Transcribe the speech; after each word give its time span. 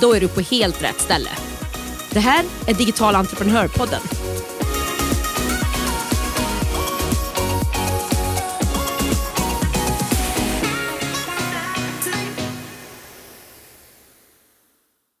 Då 0.00 0.14
är 0.14 0.20
du 0.20 0.28
på 0.28 0.40
helt 0.40 0.82
rätt 0.82 1.00
ställe. 1.00 1.30
Det 2.12 2.20
här 2.20 2.44
är 2.66 2.74
Digital 2.74 3.14
entreprenörpodden. 3.14 4.00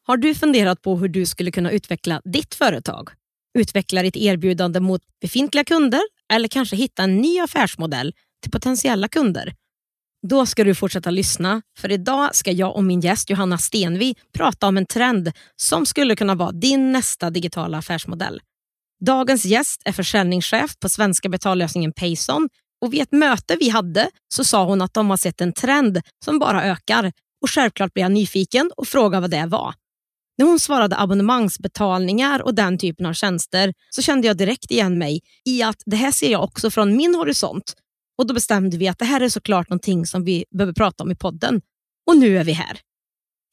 Har 0.06 0.16
du 0.16 0.34
funderat 0.34 0.82
på 0.82 0.96
hur 0.96 1.08
du 1.08 1.26
skulle 1.26 1.50
kunna 1.50 1.70
utveckla 1.70 2.22
ditt 2.24 2.54
företag? 2.54 3.08
Utveckla 3.58 4.02
ditt 4.02 4.16
erbjudande 4.16 4.80
mot 4.80 5.00
befintliga 5.20 5.64
kunder 5.64 6.00
eller 6.32 6.48
kanske 6.48 6.76
hitta 6.76 7.02
en 7.02 7.16
ny 7.16 7.40
affärsmodell 7.40 8.14
till 8.42 8.50
potentiella 8.50 9.08
kunder? 9.08 9.54
Då 10.26 10.46
ska 10.46 10.64
du 10.64 10.74
fortsätta 10.74 11.10
lyssna, 11.10 11.62
för 11.78 11.92
idag 11.92 12.34
ska 12.34 12.52
jag 12.52 12.76
och 12.76 12.84
min 12.84 13.00
gäst 13.00 13.30
Johanna 13.30 13.58
Stenvi 13.58 14.14
prata 14.34 14.68
om 14.68 14.76
en 14.76 14.86
trend 14.86 15.32
som 15.56 15.86
skulle 15.86 16.16
kunna 16.16 16.34
vara 16.34 16.52
din 16.52 16.92
nästa 16.92 17.30
digitala 17.30 17.78
affärsmodell. 17.78 18.40
Dagens 19.04 19.44
gäst 19.44 19.82
är 19.84 19.92
försäljningschef 19.92 20.78
på 20.80 20.88
svenska 20.88 21.28
betallösningen 21.28 21.92
Payson 21.92 22.48
och 22.80 22.92
vid 22.92 23.02
ett 23.02 23.12
möte 23.12 23.56
vi 23.60 23.68
hade 23.68 24.10
så 24.34 24.44
sa 24.44 24.64
hon 24.64 24.82
att 24.82 24.94
de 24.94 25.10
har 25.10 25.16
sett 25.16 25.40
en 25.40 25.52
trend 25.52 26.00
som 26.24 26.38
bara 26.38 26.64
ökar 26.64 27.12
och 27.42 27.50
självklart 27.50 27.94
blev 27.94 28.02
jag 28.02 28.12
nyfiken 28.12 28.70
och 28.76 28.88
frågade 28.88 29.20
vad 29.20 29.30
det 29.30 29.46
var. 29.46 29.74
När 30.38 30.46
hon 30.46 30.60
svarade 30.60 30.98
abonnemangsbetalningar 30.98 32.42
och 32.42 32.54
den 32.54 32.78
typen 32.78 33.06
av 33.06 33.12
tjänster 33.12 33.74
så 33.90 34.02
kände 34.02 34.26
jag 34.26 34.36
direkt 34.36 34.70
igen 34.70 34.98
mig 34.98 35.20
i 35.44 35.62
att 35.62 35.82
det 35.86 35.96
här 35.96 36.10
ser 36.10 36.32
jag 36.32 36.44
också 36.44 36.70
från 36.70 36.96
min 36.96 37.14
horisont. 37.14 37.74
Och 38.18 38.26
Då 38.26 38.34
bestämde 38.34 38.78
vi 38.78 38.88
att 38.88 38.98
det 38.98 39.04
här 39.04 39.20
är 39.20 39.28
såklart 39.28 39.70
någonting 39.70 40.06
som 40.06 40.24
vi 40.24 40.44
behöver 40.50 40.72
prata 40.72 41.04
om 41.04 41.10
i 41.10 41.14
podden. 41.14 41.60
Och 42.06 42.16
nu 42.16 42.38
är 42.38 42.44
vi 42.44 42.52
här. 42.52 42.80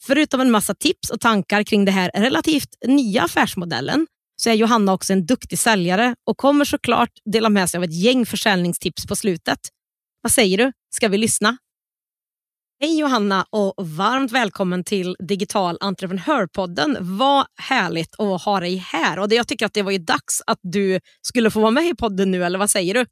Förutom 0.03 0.41
en 0.41 0.52
massa 0.52 0.75
tips 0.75 1.09
och 1.09 1.21
tankar 1.21 1.63
kring 1.63 1.85
det 1.85 1.91
här 1.91 2.11
relativt 2.16 2.69
nya 2.88 3.23
affärsmodellen 3.23 4.08
så 4.41 4.49
är 4.49 4.53
Johanna 4.53 4.93
också 4.93 5.13
en 5.13 5.25
duktig 5.25 5.59
säljare 5.59 6.16
och 6.25 6.38
kommer 6.38 6.66
såklart 6.66 7.09
dela 7.33 7.49
med 7.49 7.69
sig 7.69 7.77
av 7.77 7.83
ett 7.83 7.93
gäng 7.93 8.25
försäljningstips 8.25 9.08
på 9.08 9.16
slutet. 9.16 9.59
Vad 10.21 10.31
säger 10.31 10.58
du? 10.58 10.71
Ska 10.95 11.08
vi 11.08 11.17
lyssna? 11.17 11.58
Hej 12.81 12.99
Johanna 12.99 13.45
och 13.49 13.73
varmt 13.88 14.31
välkommen 14.31 14.83
till 14.83 15.16
Digital 15.19 15.77
entreprenörpodden. 15.80 16.97
Vad 16.99 17.45
härligt 17.61 18.19
att 18.19 18.41
ha 18.41 18.59
dig 18.59 18.75
här. 18.75 19.19
Och 19.19 19.33
Jag 19.33 19.47
tycker 19.47 19.66
att 19.66 19.73
det 19.73 19.81
var 19.81 19.91
ju 19.91 19.97
dags 19.97 20.41
att 20.47 20.59
du 20.61 20.99
skulle 21.21 21.52
få 21.52 21.59
vara 21.59 21.71
med 21.71 21.88
i 21.88 21.95
podden 21.95 22.31
nu, 22.31 22.45
eller 22.45 22.59
vad 22.59 22.69
säger 22.69 22.93
du? 22.93 23.05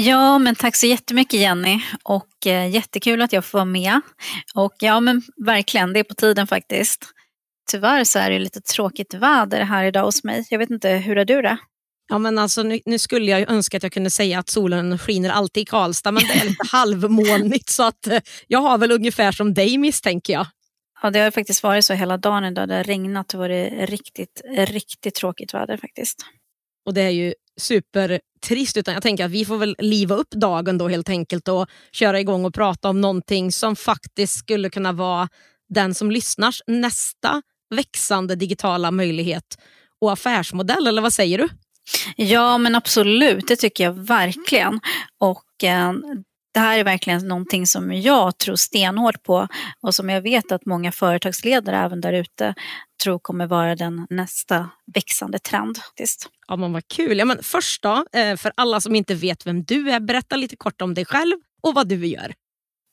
Ja, 0.00 0.38
men 0.38 0.54
tack 0.54 0.76
så 0.76 0.86
jättemycket 0.86 1.40
Jenny 1.40 1.80
och 2.02 2.46
eh, 2.46 2.68
jättekul 2.68 3.22
att 3.22 3.32
jag 3.32 3.44
får 3.44 3.58
vara 3.58 3.64
med. 3.64 4.00
Och 4.54 4.74
ja, 4.78 5.00
men 5.00 5.22
verkligen, 5.46 5.92
det 5.92 6.00
är 6.00 6.04
på 6.04 6.14
tiden 6.14 6.46
faktiskt. 6.46 7.04
Tyvärr 7.70 8.04
så 8.04 8.18
är 8.18 8.30
det 8.30 8.38
lite 8.38 8.60
tråkigt 8.60 9.14
väder 9.14 9.60
här 9.60 9.84
idag 9.84 10.04
hos 10.04 10.24
mig. 10.24 10.46
Jag 10.50 10.58
vet 10.58 10.70
inte, 10.70 10.88
hur 10.88 11.18
är 11.18 11.24
du 11.24 11.42
det? 11.42 11.56
Ja, 12.08 12.18
men 12.18 12.38
alltså, 12.38 12.62
nu, 12.62 12.80
nu, 12.84 12.98
skulle 12.98 13.30
jag 13.30 13.50
önska 13.50 13.76
att 13.76 13.82
jag 13.82 13.92
kunde 13.92 14.10
säga 14.10 14.38
att 14.38 14.48
solen 14.48 14.98
skiner 14.98 15.30
alltid 15.30 15.62
i 15.62 15.66
Karlstad, 15.66 16.12
men 16.12 16.22
det 16.22 16.40
är 16.40 16.44
lite 16.44 16.66
halvmolnigt 16.72 17.68
så 17.68 17.82
att 17.82 18.06
eh, 18.06 18.20
jag 18.46 18.58
har 18.58 18.78
väl 18.78 18.92
ungefär 18.92 19.32
som 19.32 19.54
dig 19.54 19.78
misstänker 19.78 20.32
jag. 20.32 20.46
Ja, 21.02 21.10
det 21.10 21.18
har 21.18 21.30
faktiskt 21.30 21.62
varit 21.62 21.84
så 21.84 21.94
hela 21.94 22.16
dagen 22.16 22.44
idag. 22.44 22.68
Det 22.68 22.74
har 22.74 22.84
regnat 22.84 23.34
och 23.34 23.40
varit 23.40 23.90
riktigt, 23.90 24.42
riktigt 24.56 25.14
tråkigt 25.14 25.54
väder 25.54 25.76
faktiskt. 25.76 26.24
Och 26.88 26.94
det 26.94 27.02
är 27.02 27.10
ju 27.10 27.34
supertrist, 27.60 28.76
utan 28.76 28.94
jag 28.94 29.02
tänker 29.02 29.24
att 29.24 29.30
vi 29.30 29.44
får 29.44 29.58
väl 29.58 29.76
liva 29.78 30.14
upp 30.14 30.30
dagen 30.30 30.78
då 30.78 30.88
helt 30.88 31.08
enkelt 31.08 31.48
och 31.48 31.66
köra 31.92 32.20
igång 32.20 32.44
och 32.44 32.54
prata 32.54 32.88
om 32.88 33.00
någonting 33.00 33.52
som 33.52 33.76
faktiskt 33.76 34.38
skulle 34.38 34.70
kunna 34.70 34.92
vara 34.92 35.28
den 35.68 35.94
som 35.94 36.10
lyssnars 36.10 36.62
nästa 36.66 37.42
växande 37.74 38.34
digitala 38.34 38.90
möjlighet 38.90 39.44
och 40.00 40.12
affärsmodell, 40.12 40.86
eller 40.86 41.02
vad 41.02 41.12
säger 41.12 41.38
du? 41.38 41.48
Ja, 42.16 42.58
men 42.58 42.74
absolut, 42.74 43.48
det 43.48 43.56
tycker 43.56 43.84
jag 43.84 43.92
verkligen. 43.92 44.80
Och 45.18 45.64
eh, 45.64 45.92
det 46.58 46.62
här 46.62 46.78
är 46.78 46.84
verkligen 46.84 47.28
någonting 47.28 47.66
som 47.66 47.92
jag 47.92 48.38
tror 48.38 48.56
stenhårt 48.56 49.22
på 49.22 49.48
och 49.80 49.94
som 49.94 50.08
jag 50.08 50.22
vet 50.22 50.52
att 50.52 50.66
många 50.66 50.92
företagsledare 50.92 51.76
även 51.76 52.00
där 52.00 52.12
ute 52.12 52.54
tror 53.02 53.18
kommer 53.18 53.46
vara 53.46 53.76
den 53.76 54.06
nästa 54.10 54.70
växande 54.94 55.38
trend. 55.38 55.78
Ja, 56.48 56.56
men 56.56 56.72
vad 56.72 56.88
kul. 56.88 57.18
Ja, 57.18 57.24
men 57.24 57.42
först 57.42 57.82
då, 57.82 58.04
eh, 58.12 58.36
för 58.36 58.52
alla 58.54 58.80
som 58.80 58.94
inte 58.94 59.14
vet 59.14 59.46
vem 59.46 59.64
du 59.64 59.90
är, 59.90 60.00
berätta 60.00 60.36
lite 60.36 60.56
kort 60.56 60.80
om 60.80 60.94
dig 60.94 61.04
själv 61.04 61.36
och 61.62 61.74
vad 61.74 61.88
du 61.88 62.06
gör. 62.06 62.34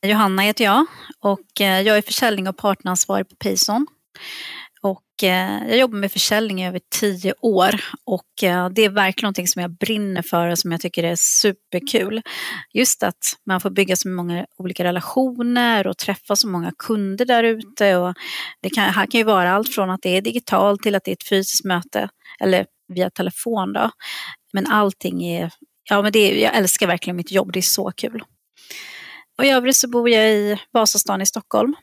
Johanna 0.06 0.42
heter 0.42 0.64
jag 0.64 0.86
och 1.20 1.62
eh, 1.62 1.82
jag 1.82 1.98
är 1.98 2.02
försäljning 2.02 2.48
och 2.48 2.58
partneransvarig 2.58 3.30
på 3.30 3.36
Payson. 3.36 3.88
Och 4.86 5.24
eh, 5.24 5.68
jag 5.68 5.78
jobbar 5.78 5.98
med 5.98 6.12
försäljning 6.12 6.62
i 6.62 6.68
över 6.68 6.82
tio 7.00 7.34
år 7.42 7.82
och 8.06 8.44
eh, 8.44 8.70
det 8.70 8.86
är 8.86 8.90
verkligen 8.90 9.26
någonting 9.26 9.48
som 9.48 9.62
jag 9.62 9.72
brinner 9.72 10.22
för 10.22 10.50
och 10.50 10.60
som 10.60 10.72
jag 10.72 10.82
tycker 10.82 11.04
är 11.04 11.16
superkul. 11.16 12.22
Just 12.74 13.04
att 13.04 13.38
man 13.46 13.62
får 13.62 13.70
bygga 13.70 13.96
så 13.96 14.10
många 14.10 14.46
olika 14.58 14.84
relationer 14.84 15.88
och 15.88 15.98
träffa 15.98 16.36
så 16.36 16.48
många 16.48 16.72
kunder 16.78 17.26
där 17.26 17.44
ute. 17.44 18.14
Det 18.62 18.70
kan, 18.70 18.84
här 18.84 19.06
kan 19.06 19.18
ju 19.20 19.24
vara 19.24 19.52
allt 19.52 19.74
från 19.74 19.90
att 19.90 20.02
det 20.02 20.18
är 20.18 20.22
digitalt 20.22 20.82
till 20.82 20.96
att 20.96 21.04
det 21.04 21.12
är 21.12 21.16
ett 21.16 21.30
fysiskt 21.30 21.66
möte 21.66 22.10
eller 22.40 22.66
via 22.88 23.10
telefon. 23.10 23.74
Då. 23.74 23.92
Men 24.54 24.68
allting 24.68 25.24
är, 25.24 25.52
ja 25.90 26.02
men 26.02 26.12
det 26.12 26.20
är, 26.20 26.44
jag 26.44 26.56
älskar 26.56 26.88
verkligen 26.88 27.16
mitt 27.16 27.32
jobb, 27.32 27.52
det 27.54 27.60
är 27.60 27.62
så 27.62 27.92
kul. 27.92 28.24
Och 29.38 29.46
i 29.46 29.50
övrigt 29.50 29.76
så 29.78 29.90
bor 29.90 30.10
jag 30.10 30.32
i 30.32 30.58
Vasastan 30.72 31.22
i 31.22 31.26
Stockholm 31.26 31.76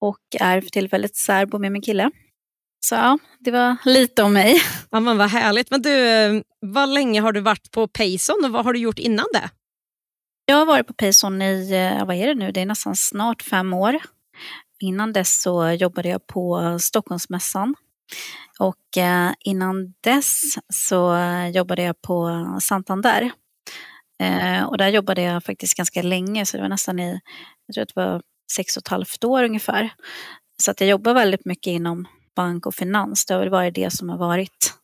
och 0.00 0.20
är 0.40 0.60
för 0.60 0.70
tillfället 0.70 1.16
särbo 1.16 1.58
med 1.58 1.72
min 1.72 1.82
kille. 1.82 2.10
Så 2.80 2.94
ja, 2.94 3.18
det 3.38 3.50
var 3.50 3.76
lite 3.84 4.22
om 4.22 4.32
mig. 4.32 4.62
Ja, 4.90 5.00
men 5.00 5.18
vad 5.18 5.30
härligt. 5.30 5.70
Men 5.70 5.82
du, 5.82 6.08
eh, 6.08 6.42
vad 6.60 6.88
länge 6.88 7.20
har 7.20 7.32
du 7.32 7.40
varit 7.40 7.70
på 7.70 7.88
Payson 7.88 8.44
och 8.44 8.50
vad 8.50 8.64
har 8.64 8.72
du 8.72 8.78
gjort 8.78 8.98
innan 8.98 9.26
det? 9.32 9.50
Jag 10.44 10.56
har 10.56 10.66
varit 10.66 10.86
på 10.86 10.92
Payson 10.94 11.42
i, 11.42 11.70
eh, 11.72 12.06
vad 12.06 12.16
är 12.16 12.26
det 12.26 12.34
nu, 12.34 12.52
det 12.52 12.60
är 12.60 12.66
nästan 12.66 12.96
snart 12.96 13.42
fem 13.42 13.72
år. 13.72 13.98
Innan 14.80 15.12
dess 15.12 15.42
så 15.42 15.70
jobbade 15.70 16.08
jag 16.08 16.26
på 16.26 16.78
Stockholmsmässan. 16.80 17.74
Och 18.58 18.96
eh, 18.98 19.32
innan 19.40 19.94
dess 20.00 20.42
så 20.72 21.16
jobbade 21.54 21.82
jag 21.82 22.02
på 22.02 22.46
Santander. 22.62 23.30
och 24.66 24.78
där 24.78 24.88
jobbade 24.88 25.22
jag 25.22 25.44
faktiskt 25.44 25.76
ganska 25.76 26.02
länge, 26.02 26.46
så 26.46 26.56
det 26.56 26.62
var 26.62 26.68
nästan 26.68 26.98
i, 27.00 27.20
jag 27.66 27.74
tror 27.74 27.82
att 27.82 27.94
det 27.94 28.00
var 28.00 28.22
sex 28.52 28.76
och 28.76 28.80
ett 28.80 28.88
halvt 28.88 29.24
år 29.24 29.44
ungefär. 29.44 29.90
Så 30.62 30.70
att 30.70 30.80
jag 30.80 30.90
jobbar 30.90 31.14
väldigt 31.14 31.44
mycket 31.44 31.70
inom 31.70 32.06
bank 32.36 32.66
och 32.66 32.74
finans. 32.74 33.26
Det 33.26 33.34
har 33.34 33.40
väl 33.40 33.50
varit 33.50 33.74
det 33.74 33.90
som 33.90 34.08
har 34.08 34.18
varit, 34.18 34.74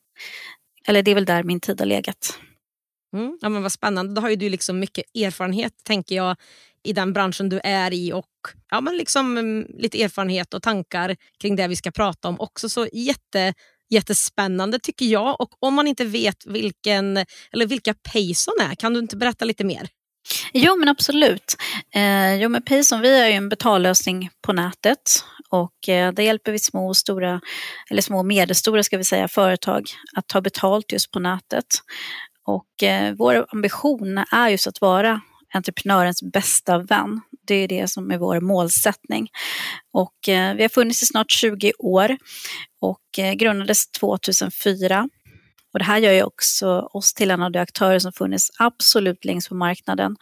eller 0.86 1.02
det 1.02 1.10
är 1.10 1.14
väl 1.14 1.24
där 1.24 1.42
min 1.42 1.60
tid 1.60 1.80
har 1.80 1.86
legat. 1.86 2.38
Mm, 3.16 3.38
ja, 3.42 3.48
men 3.48 3.62
vad 3.62 3.72
spännande. 3.72 4.14
Då 4.14 4.20
har 4.20 4.28
ju 4.28 4.36
du 4.36 4.48
liksom 4.48 4.78
mycket 4.78 5.04
erfarenhet 5.16 5.72
tänker 5.84 6.16
jag 6.16 6.36
i 6.82 6.92
den 6.92 7.12
branschen 7.12 7.48
du 7.48 7.60
är 7.64 7.92
i 7.92 8.12
och 8.12 8.30
ja, 8.70 8.80
men 8.80 8.96
liksom, 8.96 9.38
mm, 9.38 9.66
lite 9.78 10.02
erfarenhet 10.02 10.54
och 10.54 10.62
tankar 10.62 11.16
kring 11.40 11.56
det 11.56 11.68
vi 11.68 11.76
ska 11.76 11.90
prata 11.90 12.28
om 12.28 12.40
också. 12.40 12.68
Så 12.68 12.88
jätte, 12.92 13.54
jättespännande 13.90 14.78
tycker 14.78 15.06
jag. 15.06 15.40
Och 15.40 15.50
om 15.58 15.74
man 15.74 15.86
inte 15.86 16.04
vet 16.04 16.46
vilken, 16.46 17.16
eller 17.52 17.66
vilka 17.66 17.94
Payson 17.94 18.54
är, 18.60 18.74
kan 18.74 18.94
du 18.94 19.00
inte 19.00 19.16
berätta 19.16 19.44
lite 19.44 19.64
mer? 19.64 19.88
Jo 20.52 20.76
men 20.76 20.88
absolut. 20.88 21.56
Eh, 21.94 22.34
jo 22.34 22.48
men 22.48 22.62
Payson 22.62 23.00
vi 23.00 23.20
är 23.20 23.28
ju 23.28 23.32
en 23.32 23.48
betallösning 23.48 24.30
på 24.42 24.52
nätet 24.52 25.24
och 25.50 25.88
eh, 25.88 26.12
där 26.12 26.22
hjälper 26.22 26.52
vi 26.52 26.58
små 26.58 26.88
och 26.88 26.96
stora, 26.96 27.40
eller 27.90 28.02
små 28.02 28.18
och 28.18 28.26
medelstora 28.26 28.82
ska 28.82 28.98
vi 28.98 29.04
säga, 29.04 29.28
företag 29.28 29.84
att 30.16 30.28
ta 30.28 30.40
betalt 30.40 30.92
just 30.92 31.10
på 31.10 31.18
nätet. 31.18 31.66
Och 32.46 32.82
eh, 32.82 33.14
vår 33.18 33.46
ambition 33.48 34.18
är 34.18 34.48
just 34.48 34.66
att 34.66 34.80
vara 34.80 35.20
entreprenörens 35.54 36.22
bästa 36.22 36.78
vän. 36.78 37.20
Det 37.46 37.54
är 37.54 37.68
det 37.68 37.90
som 37.90 38.10
är 38.10 38.18
vår 38.18 38.40
målsättning. 38.40 39.28
Och 39.92 40.28
eh, 40.28 40.54
vi 40.54 40.62
har 40.62 40.68
funnits 40.68 41.02
i 41.02 41.06
snart 41.06 41.30
20 41.30 41.72
år 41.78 42.16
och 42.80 43.18
eh, 43.18 43.32
grundades 43.32 43.90
2004 43.90 45.08
och 45.76 45.78
det 45.78 45.84
här 45.84 45.98
gör 45.98 46.12
ju 46.12 46.22
också 46.22 46.88
oss 46.92 47.14
till 47.14 47.30
en 47.30 47.42
av 47.42 47.52
de 47.52 47.58
aktörer 47.58 47.98
som 47.98 48.12
funnits 48.12 48.50
absolut 48.58 49.24
längst 49.24 49.48
på 49.48 49.54
marknaden. 49.54 50.16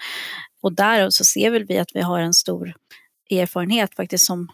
Och 0.62 0.72
där 0.72 1.10
så 1.10 1.24
ser 1.24 1.50
väl 1.50 1.64
vi 1.64 1.78
att 1.78 1.88
vi 1.94 2.00
har 2.00 2.20
en 2.20 2.34
stor 2.34 2.74
erfarenhet 3.30 3.94
faktiskt 3.94 4.26
som 4.26 4.48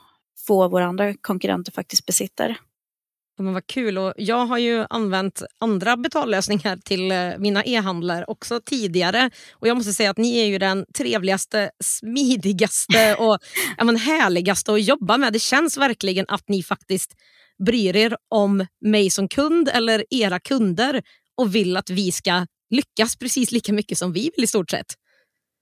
få 0.47 0.65
av 0.65 0.71
våra 0.71 0.87
andra 0.87 1.15
konkurrenter 1.21 1.73
faktiskt 1.73 2.07
besitter. 2.07 2.57
Men 3.39 3.55
vad 3.55 3.67
kul. 3.67 3.99
Och 3.99 4.15
jag 4.17 4.47
har 4.47 4.59
ju 4.59 4.87
använt 4.91 5.43
andra 5.61 5.97
betallösningar 5.97 6.77
till 6.77 7.13
eh, 7.13 7.31
mina 7.39 7.65
e-handlar 7.65 8.31
också 8.31 8.61
tidigare. 8.65 9.31
Och 9.53 9.69
Jag 9.69 9.77
måste 9.77 9.93
säga 9.93 10.11
att 10.11 10.19
ni 10.19 10.39
är 10.39 10.47
ju 10.47 10.59
den 10.59 10.85
trevligaste, 10.95 11.71
smidigaste 11.85 13.15
och 13.19 13.39
ja, 13.79 13.85
men, 13.85 13.97
härligaste 13.97 14.73
att 14.73 14.83
jobba 14.83 15.17
med. 15.17 15.33
Det 15.33 15.39
känns 15.39 15.79
verkligen 15.79 16.27
att 16.29 16.49
ni 16.49 16.63
faktiskt 16.63 17.17
bryr 17.67 17.97
er 17.97 18.17
om 18.31 18.67
mig 18.81 19.11
som 19.11 19.29
kund 19.29 19.69
eller 19.69 20.05
era 20.11 20.39
kunder 20.39 21.03
och 21.37 21.55
vill 21.55 21.77
att 21.77 21.91
vi 21.91 22.13
ska 22.13 22.47
lyckas 22.71 23.17
precis 23.17 23.53
lika 23.53 23.73
mycket 23.73 23.99
som 23.99 24.13
vi 24.13 24.31
vill 24.37 24.45
i 24.45 24.47
stort 24.47 24.71
sett. 24.71 24.87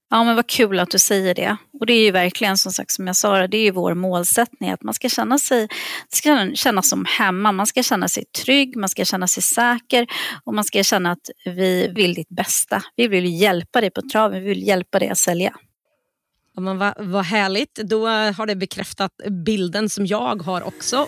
Ja, 0.09 0.23
men 0.23 0.35
vad 0.35 0.47
kul 0.47 0.79
att 0.79 0.91
du 0.91 0.99
säger 0.99 1.35
det. 1.35 1.57
Och 1.79 1.85
det 1.85 1.93
är 1.93 2.03
ju 2.03 2.11
verkligen 2.11 2.57
som 2.57 2.71
sagt 2.71 2.91
som 2.91 3.07
jag 3.07 3.15
sa, 3.15 3.47
det 3.47 3.57
är 3.57 3.63
ju 3.63 3.71
vår 3.71 3.93
målsättning 3.93 4.69
att 4.69 4.83
man 4.83 4.93
ska 4.93 5.09
känna 5.09 5.39
sig 5.39 5.67
ska 6.09 6.51
känna 6.53 6.81
som 6.81 7.05
hemma, 7.05 7.51
man 7.51 7.67
ska 7.67 7.83
känna 7.83 8.07
sig 8.07 8.25
trygg, 8.45 8.77
man 8.77 8.89
ska 8.89 9.05
känna 9.05 9.27
sig 9.27 9.43
säker 9.43 10.07
och 10.43 10.53
man 10.53 10.63
ska 10.63 10.83
känna 10.83 11.11
att 11.11 11.29
vi 11.45 11.87
vill 11.95 12.13
ditt 12.13 12.29
bästa. 12.29 12.83
Vi 12.95 13.07
vill 13.07 13.41
hjälpa 13.41 13.81
dig 13.81 13.91
på 13.91 14.01
traven, 14.01 14.43
vi 14.43 14.49
vill 14.49 14.67
hjälpa 14.67 14.99
dig 14.99 15.09
att 15.09 15.17
sälja. 15.17 15.55
Ja, 16.55 16.61
men 16.61 16.77
vad, 16.77 16.93
vad 16.97 17.25
härligt, 17.25 17.75
då 17.75 18.07
har 18.07 18.45
det 18.45 18.55
bekräftat 18.55 19.11
bilden 19.45 19.89
som 19.89 20.05
jag 20.05 20.41
har 20.41 20.61
också. 20.61 21.07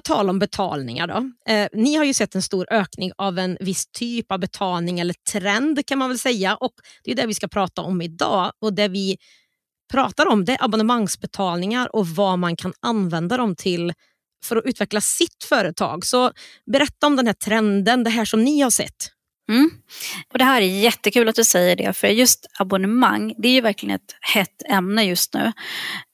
På 0.00 0.14
tal 0.14 0.30
om 0.30 0.38
betalningar 0.38 1.06
då. 1.06 1.52
Eh, 1.52 1.68
ni 1.72 1.94
har 1.94 2.04
ju 2.04 2.14
sett 2.14 2.34
en 2.34 2.42
stor 2.42 2.66
ökning 2.70 3.12
av 3.18 3.38
en 3.38 3.56
viss 3.60 3.86
typ 3.86 4.32
av 4.32 4.38
betalning 4.38 5.00
eller 5.00 5.14
trend 5.32 5.86
kan 5.86 5.98
man 5.98 6.08
väl 6.08 6.18
säga. 6.18 6.56
Och 6.56 6.72
Det 7.04 7.10
är 7.10 7.14
det 7.14 7.26
vi 7.26 7.34
ska 7.34 7.48
prata 7.48 7.82
om 7.82 8.02
idag. 8.02 8.52
Och 8.60 8.74
Det 8.74 8.88
vi 8.88 9.16
pratar 9.92 10.26
om 10.26 10.44
det 10.44 10.52
är 10.52 10.64
abonnemangsbetalningar 10.64 11.96
och 11.96 12.08
vad 12.08 12.38
man 12.38 12.56
kan 12.56 12.72
använda 12.80 13.36
dem 13.36 13.56
till 13.56 13.92
för 14.44 14.56
att 14.56 14.64
utveckla 14.64 15.00
sitt 15.00 15.44
företag. 15.48 16.06
Så 16.06 16.32
berätta 16.72 17.06
om 17.06 17.16
den 17.16 17.26
här 17.26 17.34
trenden, 17.34 18.04
det 18.04 18.10
här 18.10 18.24
som 18.24 18.44
ni 18.44 18.60
har 18.60 18.70
sett. 18.70 19.10
Mm. 19.50 19.70
Och 20.32 20.38
Det 20.38 20.44
här 20.44 20.62
är 20.62 20.80
jättekul 20.80 21.28
att 21.28 21.34
du 21.34 21.44
säger 21.44 21.76
det, 21.76 21.92
för 21.92 22.08
just 22.08 22.46
abonnemang, 22.58 23.34
det 23.38 23.48
är 23.48 23.52
ju 23.52 23.60
verkligen 23.60 23.94
ett 23.94 24.16
hett 24.34 24.62
ämne 24.68 25.04
just 25.04 25.34
nu. 25.34 25.52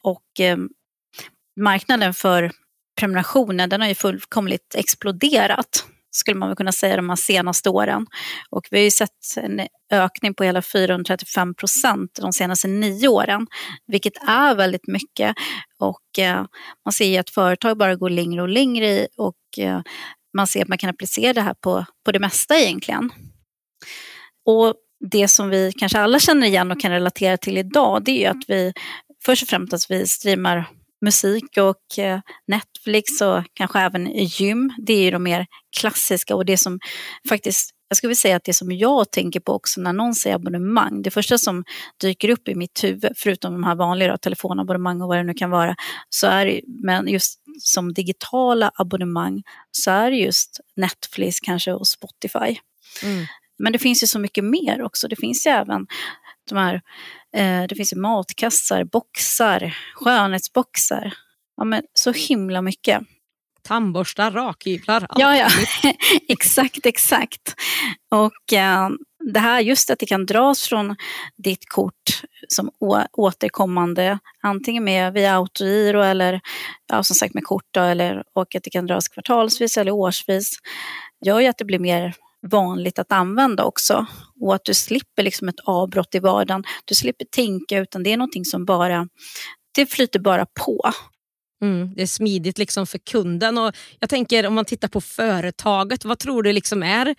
Och 0.02 0.40
eh, 0.40 0.56
marknaden 1.60 2.14
för 2.14 2.52
prenumerationen 2.96 3.68
den 3.68 3.80
har 3.80 3.88
ju 3.88 3.94
fullkomligt 3.94 4.74
exploderat 4.74 5.84
skulle 6.16 6.38
man 6.38 6.48
väl 6.48 6.56
kunna 6.56 6.72
säga 6.72 6.96
de 6.96 7.08
här 7.08 7.16
senaste 7.16 7.70
åren. 7.70 8.06
Och 8.50 8.66
vi 8.70 8.76
har 8.76 8.84
ju 8.84 8.90
sett 8.90 9.10
en 9.36 9.66
ökning 9.92 10.34
på 10.34 10.44
hela 10.44 10.62
435 10.62 11.54
procent 11.54 12.18
de 12.20 12.32
senaste 12.32 12.68
nio 12.68 13.08
åren, 13.08 13.46
vilket 13.86 14.16
är 14.28 14.54
väldigt 14.54 14.86
mycket. 14.86 15.34
Och 15.78 16.18
eh, 16.18 16.44
man 16.84 16.92
ser 16.92 17.06
ju 17.06 17.16
att 17.16 17.30
företag 17.30 17.78
bara 17.78 17.94
går 17.94 18.10
längre 18.10 18.42
och 18.42 18.48
längre 18.48 18.86
i 18.86 19.08
och 19.16 19.58
eh, 19.58 19.80
man 20.34 20.46
ser 20.46 20.62
att 20.62 20.68
man 20.68 20.78
kan 20.78 20.90
applicera 20.90 21.32
det 21.32 21.40
här 21.40 21.54
på, 21.54 21.84
på 22.04 22.12
det 22.12 22.18
mesta 22.18 22.58
egentligen. 22.58 23.10
Och 24.46 24.74
det 25.10 25.28
som 25.28 25.48
vi 25.48 25.72
kanske 25.78 25.98
alla 25.98 26.18
känner 26.18 26.46
igen 26.46 26.70
och 26.70 26.80
kan 26.80 26.90
relatera 26.90 27.36
till 27.36 27.58
idag, 27.58 28.04
det 28.04 28.10
är 28.10 28.20
ju 28.20 28.26
att 28.26 28.44
vi 28.48 28.72
först 29.24 29.42
och 29.42 29.48
främst 29.48 29.72
att 29.72 29.90
vi 29.90 30.06
streamar 30.06 30.68
musik 31.00 31.58
och 31.58 31.98
eh, 31.98 32.20
Netflix 32.46 33.20
och 33.20 33.44
kanske 33.54 33.80
även 33.80 34.06
gym. 34.14 34.72
Det 34.78 34.92
är 34.92 35.02
ju 35.02 35.10
de 35.10 35.22
mer 35.22 35.46
klassiska 35.80 36.36
och 36.36 36.44
det 36.44 36.56
som 36.56 36.78
faktiskt 37.28 37.70
jag 37.88 37.96
skulle 37.96 38.14
säga 38.14 38.36
att 38.36 38.44
det 38.44 38.54
som 38.54 38.72
jag 38.72 39.10
tänker 39.10 39.40
på 39.40 39.52
också 39.52 39.80
när 39.80 39.92
någon 39.92 40.14
säger 40.14 40.36
abonnemang, 40.36 41.02
det 41.02 41.10
första 41.10 41.38
som 41.38 41.64
dyker 42.00 42.28
upp 42.28 42.48
i 42.48 42.54
mitt 42.54 42.84
huvud, 42.84 43.12
förutom 43.16 43.52
de 43.52 43.64
här 43.64 43.74
vanliga 43.74 44.10
då, 44.10 44.18
telefonabonnemang 44.18 45.02
och 45.02 45.08
vad 45.08 45.16
det 45.16 45.22
nu 45.22 45.34
kan 45.34 45.50
vara, 45.50 45.74
så 46.08 46.26
är 46.26 46.46
det, 46.46 46.60
men 46.66 47.08
just 47.08 47.40
som 47.60 47.92
digitala 47.94 48.70
abonnemang 48.74 49.42
så 49.70 49.90
är 49.90 50.10
det 50.10 50.16
just 50.16 50.60
Netflix 50.76 51.40
kanske 51.40 51.72
och 51.72 51.86
Spotify. 51.86 52.58
Mm. 53.02 53.26
Men 53.58 53.72
det 53.72 53.78
finns 53.78 54.02
ju 54.02 54.06
så 54.06 54.18
mycket 54.18 54.44
mer 54.44 54.82
också. 54.82 55.08
Det 55.08 55.16
finns 55.16 55.46
ju 55.46 55.50
även 55.50 55.86
de 56.48 56.56
här, 56.58 56.82
det 57.68 57.76
finns 57.76 57.92
ju 57.92 57.96
matkassar, 57.96 58.84
boxar, 58.84 59.76
skönhetsboxar. 59.94 61.14
Ja, 61.56 61.64
men 61.64 61.82
så 61.94 62.12
himla 62.12 62.62
mycket. 62.62 63.02
Tandborstar, 63.62 64.30
rakhyvlar. 64.30 65.06
Ja, 65.16 65.36
ja. 65.36 65.48
exakt, 66.28 66.86
exakt. 66.86 67.54
Och 68.10 68.52
eh, 68.52 68.88
det 69.32 69.40
här 69.40 69.60
just 69.60 69.90
att 69.90 69.98
det 69.98 70.06
kan 70.06 70.26
dras 70.26 70.62
från 70.62 70.96
ditt 71.36 71.68
kort 71.68 72.22
som 72.48 72.70
återkommande, 73.12 74.18
antingen 74.42 74.84
med 74.84 75.12
via 75.12 75.36
autogiro 75.36 76.02
eller 76.02 76.40
ja, 76.86 77.02
som 77.02 77.16
sagt 77.16 77.34
med 77.34 77.44
kort 77.44 77.68
då, 77.70 77.80
eller, 77.80 78.22
och 78.32 78.54
att 78.54 78.62
det 78.62 78.70
kan 78.70 78.86
dras 78.86 79.08
kvartalsvis 79.08 79.76
eller 79.76 79.92
årsvis, 79.92 80.52
gör 81.24 81.40
ju 81.40 81.46
att 81.46 81.58
det 81.58 81.64
blir 81.64 81.78
mer 81.78 82.14
vanligt 82.42 82.98
att 82.98 83.12
använda 83.12 83.64
också. 83.64 84.06
Och 84.40 84.54
att 84.54 84.64
du 84.64 84.74
slipper 84.74 85.22
liksom 85.22 85.48
ett 85.48 85.60
avbrott 85.64 86.14
i 86.14 86.18
vardagen. 86.18 86.64
Du 86.84 86.94
slipper 86.94 87.24
tänka 87.24 87.78
utan 87.78 88.02
det 88.02 88.12
är 88.12 88.16
någonting 88.16 88.44
som 88.44 88.64
bara, 88.64 89.08
det 89.74 89.86
flyter 89.86 90.20
bara 90.20 90.46
på. 90.64 90.90
Mm, 91.62 91.94
det 91.94 92.02
är 92.02 92.06
smidigt 92.06 92.58
liksom 92.58 92.86
för 92.86 92.98
kunden. 92.98 93.58
Och 93.58 93.76
jag 94.00 94.10
tänker 94.10 94.46
om 94.46 94.54
man 94.54 94.64
tittar 94.64 94.88
på 94.88 95.00
företaget, 95.00 96.04
vad 96.04 96.18
tror 96.18 96.42
du 96.42 96.52
liksom 96.52 96.82
är 96.82 97.14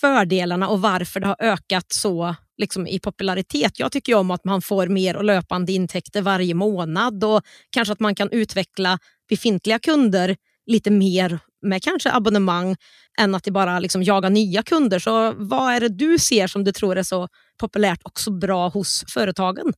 fördelarna 0.00 0.68
och 0.68 0.80
varför 0.80 1.20
det 1.20 1.26
har 1.26 1.36
ökat 1.38 1.92
så 1.92 2.34
liksom 2.56 2.86
i 2.86 2.98
popularitet? 2.98 3.78
Jag 3.78 3.92
tycker 3.92 4.14
om 4.14 4.30
att 4.30 4.44
man 4.44 4.62
får 4.62 4.86
mer 4.86 5.16
och 5.16 5.24
löpande 5.24 5.72
intäkter 5.72 6.22
varje 6.22 6.54
månad 6.54 7.24
och 7.24 7.42
kanske 7.70 7.92
att 7.92 8.00
man 8.00 8.14
kan 8.14 8.30
utveckla 8.30 8.98
befintliga 9.28 9.78
kunder 9.78 10.36
lite 10.66 10.90
mer 10.90 11.38
med 11.62 11.82
kanske 11.82 12.12
abonnemang 12.12 12.76
än 13.18 13.34
att 13.34 13.44
det 13.44 13.50
bara 13.50 13.78
liksom 13.78 14.02
jaga 14.02 14.28
nya 14.28 14.62
kunder. 14.62 14.98
Så 14.98 15.32
vad 15.36 15.72
är 15.72 15.80
det 15.80 15.88
du 15.88 16.18
ser 16.18 16.46
som 16.46 16.64
du 16.64 16.72
tror 16.72 16.98
är 16.98 17.02
så 17.02 17.28
populärt 17.60 18.02
och 18.02 18.20
så 18.20 18.30
bra 18.30 18.68
hos 18.68 19.04
företagen? 19.14 19.72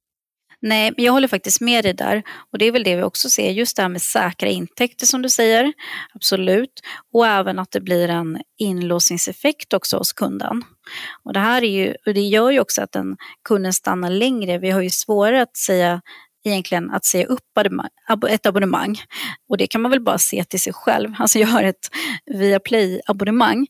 Nej, 0.60 0.92
jag 0.96 1.12
håller 1.12 1.28
faktiskt 1.28 1.60
med 1.60 1.84
dig 1.84 1.94
där. 1.94 2.22
Och 2.52 2.58
det 2.58 2.64
är 2.64 2.72
väl 2.72 2.84
det 2.84 2.96
vi 2.96 3.02
också 3.02 3.30
ser, 3.30 3.50
just 3.50 3.76
det 3.76 3.82
här 3.82 3.88
med 3.88 4.02
säkra 4.02 4.48
intäkter 4.48 5.06
som 5.06 5.22
du 5.22 5.28
säger. 5.28 5.72
Absolut. 6.14 6.80
Och 7.12 7.26
även 7.26 7.58
att 7.58 7.70
det 7.70 7.80
blir 7.80 8.08
en 8.08 8.38
inlåsningseffekt 8.58 9.72
också 9.72 9.96
hos 9.96 10.12
kunden. 10.12 10.62
Och 11.24 11.32
det 11.32 11.40
här 11.40 11.62
är 11.62 11.70
ju, 11.70 11.94
och 12.06 12.14
det 12.14 12.20
gör 12.20 12.50
ju 12.50 12.60
också 12.60 12.82
att 12.82 12.92
den 12.92 13.16
kunden 13.48 13.72
stannar 13.72 14.10
längre. 14.10 14.58
Vi 14.58 14.70
har 14.70 14.80
ju 14.80 14.90
svårare 14.90 15.42
att 15.42 15.56
säga 15.56 16.00
egentligen 16.44 16.90
att 16.90 17.04
säga 17.04 17.26
upp 17.26 17.40
ett 18.28 18.46
abonnemang. 18.46 19.00
Och 19.48 19.56
det 19.56 19.66
kan 19.66 19.82
man 19.82 19.90
väl 19.90 20.00
bara 20.00 20.18
se 20.18 20.44
till 20.44 20.60
sig 20.60 20.72
själv. 20.72 21.14
Alltså 21.18 21.38
jag 21.38 21.48
har 21.48 21.62
ett 21.62 21.88
Viaplay-abonnemang 22.26 23.66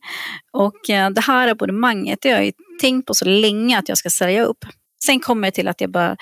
och 0.53 0.91
eh, 0.91 1.11
det 1.11 1.21
här 1.21 1.49
abonnemanget 1.49 2.19
det 2.23 2.29
har 2.29 2.37
jag 2.37 2.47
ju 2.47 2.53
tänkt 2.81 3.07
på 3.07 3.15
så 3.15 3.25
länge 3.25 3.79
att 3.79 3.89
jag 3.89 3.99
ska 3.99 4.11
säga 4.11 4.45
upp. 4.45 4.65
Sen 5.05 5.21
kommer 5.21 5.49
det 5.49 5.53
till 5.53 5.69
att 5.69 5.81
jag 5.81 5.91
bara 5.91 6.17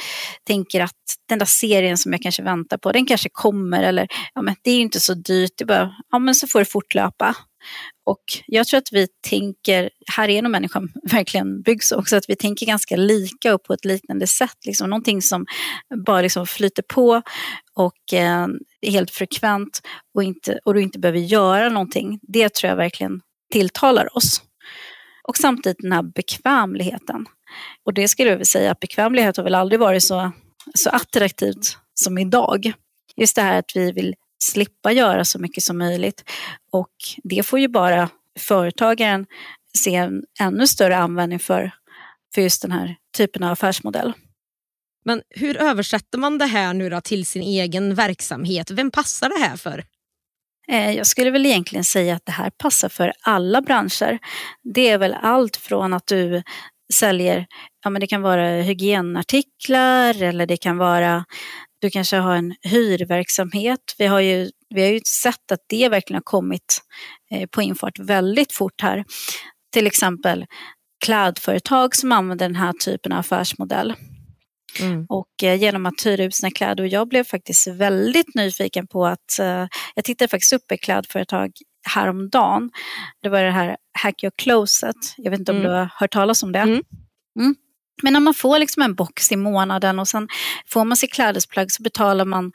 tänker 0.47 0.81
att 0.81 0.93
den 1.29 1.39
där 1.39 1.47
serien 1.47 1.99
som 1.99 2.13
jag 2.13 2.23
kanske 2.23 2.43
väntar 2.43 2.77
på, 2.77 2.93
den 2.93 3.07
kanske 3.07 3.29
kommer 3.33 3.83
eller 3.83 4.09
ja, 4.35 4.43
men 4.43 4.55
det 4.63 4.71
är 4.71 4.75
ju 4.75 4.81
inte 4.81 5.01
så 5.01 5.15
dyrt, 5.15 5.53
det 5.57 5.65
bara, 5.65 5.95
ja 6.11 6.19
men 6.19 6.35
så 6.35 6.47
får 6.47 6.59
det 6.59 6.65
fortlöpa. 6.65 7.37
Och 8.05 8.23
jag 8.47 8.67
tror 8.67 8.79
att 8.79 8.93
vi 8.93 9.09
tänker, 9.29 9.91
här 10.17 10.29
är 10.29 10.43
nog 10.43 10.53
människan 10.53 10.93
verkligen 11.03 11.63
byggs 11.63 11.93
också, 11.93 12.17
att 12.17 12.29
vi 12.29 12.37
tänker 12.37 12.67
ganska 12.67 12.97
lika 12.97 13.55
och 13.55 13.63
på 13.63 13.73
ett 13.73 13.85
liknande 13.85 14.27
sätt. 14.27 14.57
Liksom, 14.67 14.91
någonting 14.91 15.23
som 15.23 15.47
bara 16.07 16.21
liksom 16.21 16.47
flyter 16.47 16.83
på 16.83 17.23
och 17.75 18.13
eh, 18.13 18.47
är 18.81 18.91
helt 18.91 19.11
frekvent 19.11 19.81
och, 20.15 20.23
inte, 20.23 20.59
och 20.65 20.75
du 20.75 20.83
inte 20.83 20.99
behöver 20.99 21.19
göra 21.19 21.69
någonting. 21.69 22.19
Det 22.23 22.55
tror 22.55 22.69
jag 22.69 22.77
verkligen 22.77 23.21
tilltalar 23.53 24.17
oss. 24.17 24.43
Och 25.29 25.37
samtidigt 25.37 25.79
den 25.79 25.93
här 25.93 26.03
bekvämligheten. 26.03 27.27
Och 27.85 27.95
det 27.95 28.09
skulle 28.09 28.29
jag 28.29 28.37
vilja 28.37 28.45
säga 28.45 28.71
att 28.71 28.81
bekvämlighet 28.81 29.37
har 29.37 29.45
väl 29.45 29.55
aldrig 29.55 29.81
varit 29.81 30.03
så, 30.03 30.33
så 30.75 30.91
attraktivt 30.91 31.79
som 31.95 32.19
idag. 32.19 32.73
Just 33.17 33.37
det 33.37 33.43
här 33.43 33.59
att 33.59 33.73
vi 33.75 33.93
vill 33.93 34.15
slippa 34.39 34.93
göra 34.93 35.25
så 35.25 35.39
mycket 35.39 35.63
som 35.65 35.79
möjligt. 35.79 36.25
Och 36.73 36.93
det 37.23 37.47
får 37.47 37.59
ju 37.59 37.69
bara 37.69 38.09
företagaren 38.39 39.27
se 39.79 39.95
en 39.95 40.23
ännu 40.41 40.67
större 40.67 40.97
användning 40.97 41.39
för, 41.39 41.71
för 42.35 42.43
just 42.43 42.63
den 42.63 42.73
här 42.73 42.97
typen 43.17 43.43
av 43.43 43.53
affärsmodell. 43.53 44.13
Men 45.05 45.23
hur 45.31 45.57
översätter 45.57 46.19
man 46.19 46.39
det 46.39 46.47
här 46.47 46.75
nu 46.75 47.01
till 47.05 47.27
sin 47.27 47.43
egen 47.43 47.95
verksamhet? 47.95 48.71
Vem 48.71 48.91
passar 48.91 49.29
det 49.29 49.47
här 49.47 49.57
för? 49.57 49.85
Eh, 50.69 50.91
jag 50.91 51.07
skulle 51.07 51.31
väl 51.31 51.47
egentligen 51.47 51.85
säga 51.85 52.15
att 52.15 52.27
det 52.27 52.33
här 52.33 52.51
passar 52.51 52.89
för 52.89 53.13
alla 53.21 53.63
branscher. 53.63 54.19
Det 54.75 54.89
är 54.89 54.99
väl 54.99 55.17
allt 55.23 55.57
från 55.57 55.93
att 55.93 56.07
du 56.07 56.43
säljer, 56.93 57.47
ja 57.85 57.91
men 57.91 58.01
det 58.01 58.07
kan 58.07 58.23
vara 58.23 58.49
hygienartiklar 58.49 60.23
eller 60.23 60.47
det 60.47 60.57
kan 60.57 60.77
vara, 60.77 61.25
du 61.79 61.91
kanske 61.91 62.17
har 62.17 62.37
en 62.37 62.55
hyrverksamhet. 62.63 63.95
Vi 63.99 64.07
har 64.07 64.21
ju, 64.21 64.51
vi 64.75 64.83
har 64.83 64.91
ju 64.91 65.01
sett 65.23 65.53
att 65.53 65.65
det 65.69 65.89
verkligen 65.89 66.17
har 66.17 66.23
kommit 66.23 66.83
eh, 67.31 67.47
på 67.47 67.63
infart 67.63 67.99
väldigt 67.99 68.53
fort 68.53 68.81
här. 68.83 69.05
Till 69.73 69.87
exempel 69.87 70.47
klädföretag 71.05 71.97
som 71.97 72.13
använder 72.13 72.49
den 72.49 72.57
här 72.57 72.73
typen 72.73 73.13
av 73.13 73.19
affärsmodell. 73.19 73.95
Mm. 74.81 75.07
Och 75.09 75.43
eh, 75.43 75.55
genom 75.55 75.87
att 75.87 76.07
hyra 76.07 76.25
ut 76.25 76.35
sina 76.35 76.51
kläder. 76.51 76.85
Och 76.85 76.89
jag 76.89 77.09
blev 77.09 77.25
faktiskt 77.25 77.67
väldigt 77.67 78.35
nyfiken 78.35 78.87
på 78.87 79.07
att, 79.07 79.39
eh, 79.41 79.67
jag 79.95 80.05
tittade 80.05 80.29
faktiskt 80.29 80.53
upp 80.53 80.71
ett 80.71 80.81
klädföretag 80.81 81.51
häromdagen. 81.89 82.71
Det 83.23 83.29
var 83.29 83.43
det 83.43 83.51
här 83.51 83.77
Hack 84.03 84.25
Your 84.25 84.33
Closet. 84.37 84.97
Jag 85.17 85.31
vet 85.31 85.41
inte 85.41 85.53
om 85.53 85.59
mm. 85.59 85.71
du 85.71 85.77
har 85.77 85.91
hört 85.95 86.13
talas 86.13 86.43
om 86.43 86.53
det? 86.53 86.59
Mm. 86.59 86.83
Men 88.03 88.13
när 88.13 88.21
man 88.21 88.35
får 88.35 88.59
liksom 88.59 88.83
en 88.83 88.95
box 88.95 89.33
i 89.33 89.37
månaden 89.37 89.99
och 89.99 90.09
sen 90.09 90.29
får 90.67 90.85
man 90.85 90.97
sitt 90.97 91.13
klädesplagg 91.13 91.73
så 91.73 91.83
betalar 91.83 92.25
man, 92.25 92.53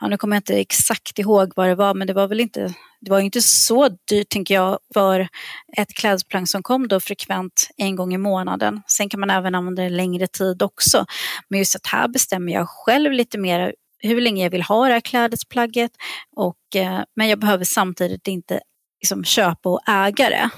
ja, 0.00 0.08
nu 0.08 0.16
kommer 0.16 0.36
jag 0.36 0.40
inte 0.40 0.54
exakt 0.54 1.18
ihåg 1.18 1.52
vad 1.56 1.68
det 1.68 1.74
var, 1.74 1.94
men 1.94 2.06
det 2.06 2.12
var 2.12 2.28
väl 2.28 2.40
inte, 2.40 2.74
det 3.00 3.10
var 3.10 3.20
inte 3.20 3.42
så 3.42 3.88
dyrt 3.88 4.28
tänker 4.28 4.54
jag 4.54 4.78
för 4.94 5.28
ett 5.76 5.94
klädesplagg 5.94 6.48
som 6.48 6.62
kom 6.62 6.88
då 6.88 7.00
frekvent 7.00 7.68
en 7.76 7.96
gång 7.96 8.14
i 8.14 8.18
månaden. 8.18 8.82
Sen 8.86 9.08
kan 9.08 9.20
man 9.20 9.30
även 9.30 9.54
använda 9.54 9.82
det 9.82 9.88
längre 9.88 10.26
tid 10.26 10.62
också. 10.62 11.04
Men 11.48 11.58
just 11.58 11.76
att 11.76 11.86
här 11.86 12.08
bestämmer 12.08 12.52
jag 12.52 12.68
själv 12.68 13.12
lite 13.12 13.38
mer 13.38 13.74
hur 14.02 14.20
länge 14.20 14.42
jag 14.42 14.50
vill 14.50 14.62
ha 14.62 14.86
det 14.86 14.92
här 14.92 15.00
klädesplagget. 15.00 15.90
Och, 16.36 16.76
eh, 16.76 17.00
men 17.16 17.28
jag 17.28 17.38
behöver 17.38 17.64
samtidigt 17.64 18.28
inte 18.28 18.60
liksom, 19.02 19.24
köpa 19.24 19.68
och 19.68 19.88
äga 19.88 20.30
det. 20.30 20.50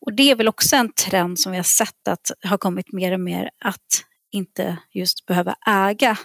Och 0.00 0.12
det 0.12 0.30
är 0.30 0.34
väl 0.34 0.48
också 0.48 0.76
en 0.76 0.92
trend 0.92 1.40
som 1.40 1.52
vi 1.52 1.58
har 1.58 1.64
sett 1.64 2.08
att 2.08 2.30
har 2.42 2.58
kommit 2.58 2.92
mer 2.92 3.12
och 3.12 3.20
mer 3.20 3.50
att 3.64 4.04
inte 4.32 4.76
just 4.92 5.26
behöva 5.26 5.56
äga 5.66 6.18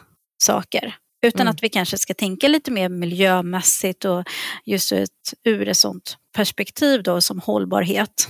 saker. 0.43 0.95
Utan 1.21 1.41
mm. 1.41 1.51
att 1.51 1.63
vi 1.63 1.69
kanske 1.69 1.97
ska 1.97 2.13
tänka 2.13 2.47
lite 2.47 2.71
mer 2.71 2.89
miljömässigt 2.89 4.05
och 4.05 4.23
just 4.65 4.91
ett, 4.91 5.33
ur 5.43 5.67
ett 5.67 5.77
sånt 5.77 6.17
perspektiv 6.35 7.03
då 7.03 7.21
som 7.21 7.39
hållbarhet. 7.39 8.29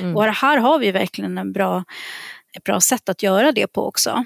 Mm. 0.00 0.16
Och 0.16 0.24
här 0.24 0.58
har 0.58 0.78
vi 0.78 0.92
verkligen 0.92 1.38
en 1.38 1.52
bra, 1.52 1.84
ett 2.56 2.64
bra 2.64 2.80
sätt 2.80 3.08
att 3.08 3.22
göra 3.22 3.52
det 3.52 3.66
på 3.66 3.86
också. 3.86 4.24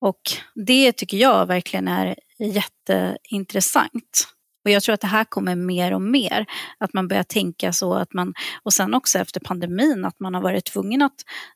Och 0.00 0.20
det 0.54 0.92
tycker 0.92 1.16
jag 1.16 1.46
verkligen 1.46 1.88
är 1.88 2.16
jätteintressant. 2.38 4.35
Och 4.66 4.70
jag 4.70 4.82
tror 4.82 4.94
att 4.94 5.00
det 5.00 5.06
här 5.06 5.24
kommer 5.24 5.56
mer 5.56 5.94
och 5.94 6.02
mer, 6.02 6.46
att 6.78 6.92
man 6.92 7.08
börjar 7.08 7.22
tänka 7.22 7.72
så 7.72 7.94
att 7.94 8.12
man, 8.12 8.34
och 8.62 8.72
sen 8.72 8.94
också 8.94 9.18
efter 9.18 9.40
pandemin, 9.40 10.04
att 10.04 10.20
man 10.20 10.34
har 10.34 10.42
varit 10.42 10.64
tvungen 10.64 11.02
att 11.02 11.14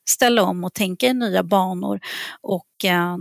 ställa 0.09 0.43
om 0.43 0.63
och 0.63 0.73
tänka 0.73 1.07
i 1.07 1.13
nya 1.13 1.43
banor 1.43 1.99
och 2.41 2.85
eh, 2.85 3.17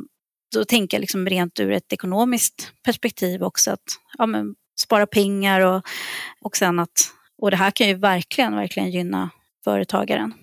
då 0.55 0.65
tänka 0.65 0.99
liksom 0.99 1.27
rent 1.27 1.61
ur 1.61 1.73
ett 1.73 1.93
ekonomiskt 1.93 2.73
perspektiv 2.85 3.43
också, 3.43 3.71
att 3.71 3.85
ja, 4.19 4.27
men, 4.27 4.55
spara 4.81 5.07
pengar 5.07 5.61
och, 5.61 5.83
och 6.41 6.57
sen 6.57 6.79
att, 6.79 7.13
och 7.43 7.51
det 7.51 7.57
här 7.57 7.71
kan 7.71 7.89
ju 7.89 7.95
verkligen, 7.95 8.57
verkligen 8.57 8.91
gynna 8.91 9.31
företagaren. 9.65 10.35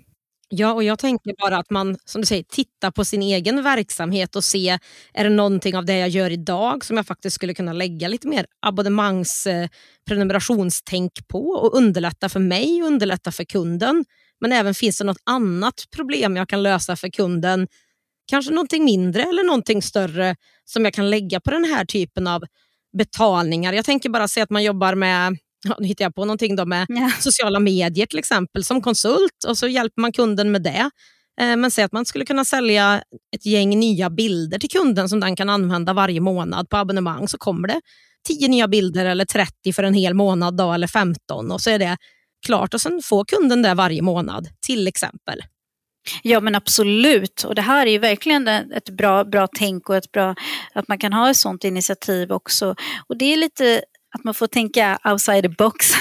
Ja, 0.50 0.74
och 0.74 0.84
jag 0.84 1.00
tänker 1.00 1.34
bara 1.42 1.58
att 1.58 1.70
man 1.70 1.98
som 2.06 2.22
du 2.22 2.28
säger, 2.28 2.44
tittar 2.44 2.92
på 2.92 3.06
sin 3.06 3.22
egen 3.22 3.64
verksamhet 3.64 4.36
och 4.36 4.44
se, 4.44 4.80
är 5.14 5.24
det 5.24 5.30
någonting 5.30 5.78
av 5.78 5.86
det 5.86 5.98
jag 5.98 6.10
gör 6.10 6.30
idag 6.32 6.86
som 6.86 6.98
jag 6.98 7.08
faktiskt 7.08 7.36
skulle 7.36 7.54
kunna 7.54 7.74
lägga 7.74 8.08
lite 8.08 8.28
mer 8.28 8.46
abonnemangs 8.62 9.48
eh, 9.48 9.70
prenumerationstänk 10.08 11.28
på 11.28 11.50
och 11.50 11.78
underlätta 11.78 12.30
för 12.30 12.40
mig 12.40 12.82
och 12.84 12.88
underlätta 12.88 13.32
för 13.32 13.44
kunden. 13.44 14.06
Men 14.42 14.52
även 14.52 14.74
finns 14.74 14.98
det 14.98 15.04
något 15.04 15.22
annat 15.26 15.84
problem 15.96 16.36
jag 16.36 16.50
kan 16.50 16.64
lösa 16.64 16.96
för 16.96 17.10
kunden, 17.10 17.68
kanske 18.30 18.54
någonting 18.54 18.86
mindre 18.86 19.24
eller 19.24 19.44
någonting 19.44 19.82
större 19.82 20.36
som 20.66 20.86
jag 20.86 20.94
kan 20.94 21.10
lägga 21.10 21.40
på 21.40 21.52
den 21.52 21.64
här 21.64 21.86
typen 21.86 22.28
av 22.28 22.44
betalningar. 22.98 23.74
Jag 23.74 23.86
tänker 23.86 24.10
bara 24.10 24.28
se 24.28 24.42
att 24.42 24.50
man 24.50 24.64
jobbar 24.64 24.96
med 24.96 25.38
ja, 25.66 25.78
nu 25.80 25.88
hittar 25.88 26.06
jag 26.06 26.16
på 26.16 26.26
någonting 26.26 26.56
då 26.56 26.66
med 26.66 26.86
ja. 26.90 27.12
sociala 27.20 27.60
medier 27.60 28.06
till 28.06 28.20
exempel 28.20 28.64
som 28.64 28.82
konsult 28.82 29.44
och 29.48 29.58
så 29.58 29.68
hjälper 29.68 30.02
man 30.02 30.12
kunden 30.12 30.52
med 30.52 30.64
det. 30.64 30.90
Eh, 31.42 31.56
men 31.56 31.72
säg 31.72 31.84
att 31.84 31.92
man 31.92 32.06
skulle 32.06 32.26
kunna 32.26 32.46
sälja 32.46 33.02
ett 33.36 33.46
gäng 33.46 33.80
nya 33.80 34.10
bilder 34.10 34.60
till 34.60 34.70
kunden 34.70 35.10
som 35.10 35.20
den 35.20 35.36
kan 35.36 35.50
använda 35.50 35.94
varje 35.94 36.22
månad 36.22 36.70
på 36.70 36.78
abonnemang 36.78 37.28
så 37.28 37.38
kommer 37.38 37.68
det 37.68 37.82
10 38.28 38.48
nya 38.48 38.68
bilder 38.68 39.06
eller 39.06 39.26
30 39.26 39.74
för 39.74 39.84
en 39.84 39.94
hel 39.94 40.14
månad 40.14 40.58
då, 40.58 40.74
eller 40.74 40.88
15 40.88 41.52
och 41.52 41.62
så 41.62 41.70
är 41.70 41.80
det 41.80 41.98
klart 42.46 42.74
och 42.74 42.82
sen 42.82 43.02
får 43.04 43.26
kunden 43.26 43.62
det 43.62 43.74
varje 43.74 44.02
månad 44.02 44.48
till 44.66 44.88
exempel. 44.88 45.42
Ja 46.24 46.40
men 46.40 46.56
absolut 46.56 47.44
och 47.44 47.56
det 47.56 47.62
här 47.62 47.88
är 47.88 47.92
ju 47.92 47.98
verkligen 47.98 48.48
ett 48.48 48.90
bra, 48.90 49.24
bra 49.24 49.48
tänk 49.58 49.90
och 49.90 49.96
ett 49.96 50.12
bra, 50.12 50.36
att 50.74 50.88
man 50.88 51.00
kan 51.00 51.14
ha 51.14 51.30
ett 51.30 51.38
sånt 51.38 51.64
initiativ 51.64 52.32
också. 52.32 52.76
Och 53.08 53.18
det 53.18 53.34
är 53.34 53.38
lite 53.38 53.82
att 54.16 54.24
man 54.24 54.34
får 54.34 54.48
tänka 54.48 55.00
outside 55.04 55.44
the 55.44 55.50
box, 55.50 55.92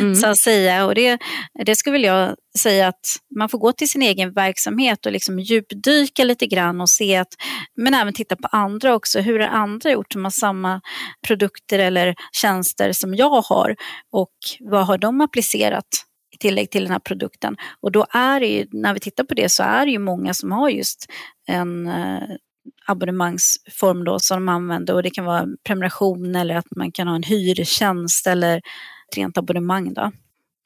mm. 0.00 0.14
så 0.14 0.26
att 0.26 0.38
säga. 0.38 0.86
Och 0.86 0.94
det, 0.94 1.18
det 1.64 1.76
skulle 1.76 1.98
jag 1.98 2.34
säga 2.58 2.88
att 2.88 3.16
man 3.36 3.48
får 3.48 3.58
gå 3.58 3.72
till 3.72 3.90
sin 3.90 4.02
egen 4.02 4.32
verksamhet 4.32 5.06
och 5.06 5.12
liksom 5.12 5.38
djupdyka 5.38 6.24
lite 6.24 6.46
grann 6.46 6.80
och 6.80 6.90
se 6.90 7.16
att, 7.16 7.34
men 7.76 7.94
även 7.94 8.12
titta 8.12 8.36
på 8.36 8.48
andra 8.52 8.94
också. 8.94 9.20
Hur 9.20 9.38
har 9.38 9.48
andra 9.48 9.90
gjort 9.90 10.12
som 10.12 10.24
har 10.24 10.30
samma 10.30 10.80
produkter 11.26 11.78
eller 11.78 12.14
tjänster 12.32 12.92
som 12.92 13.14
jag 13.14 13.40
har 13.40 13.76
och 14.12 14.34
vad 14.60 14.86
har 14.86 14.98
de 14.98 15.20
applicerat 15.20 16.06
i 16.34 16.38
tillägg 16.38 16.70
till 16.70 16.82
den 16.82 16.92
här 16.92 16.98
produkten? 16.98 17.56
Och 17.80 17.92
då 17.92 18.06
är 18.10 18.40
det 18.40 18.46
ju, 18.46 18.66
när 18.72 18.94
vi 18.94 19.00
tittar 19.00 19.24
på 19.24 19.34
det 19.34 19.48
så 19.48 19.62
är 19.62 19.86
det 19.86 19.92
ju 19.92 19.98
många 19.98 20.34
som 20.34 20.52
har 20.52 20.68
just 20.68 21.06
en 21.48 21.86
eh, 21.86 22.22
abonnemangsform 22.86 24.04
då 24.04 24.18
som 24.18 24.36
de 24.36 24.48
använder 24.48 24.94
och 24.94 25.02
det 25.02 25.10
kan 25.10 25.24
vara 25.24 25.46
prenumeration 25.64 26.36
eller 26.36 26.54
att 26.54 26.76
man 26.76 26.92
kan 26.92 27.08
ha 27.08 27.14
en 27.14 27.22
hyrtjänst 27.22 28.26
eller 28.26 28.56
ett 28.56 29.16
rent 29.16 29.38
abonnemang. 29.38 29.94
Då. 29.94 30.10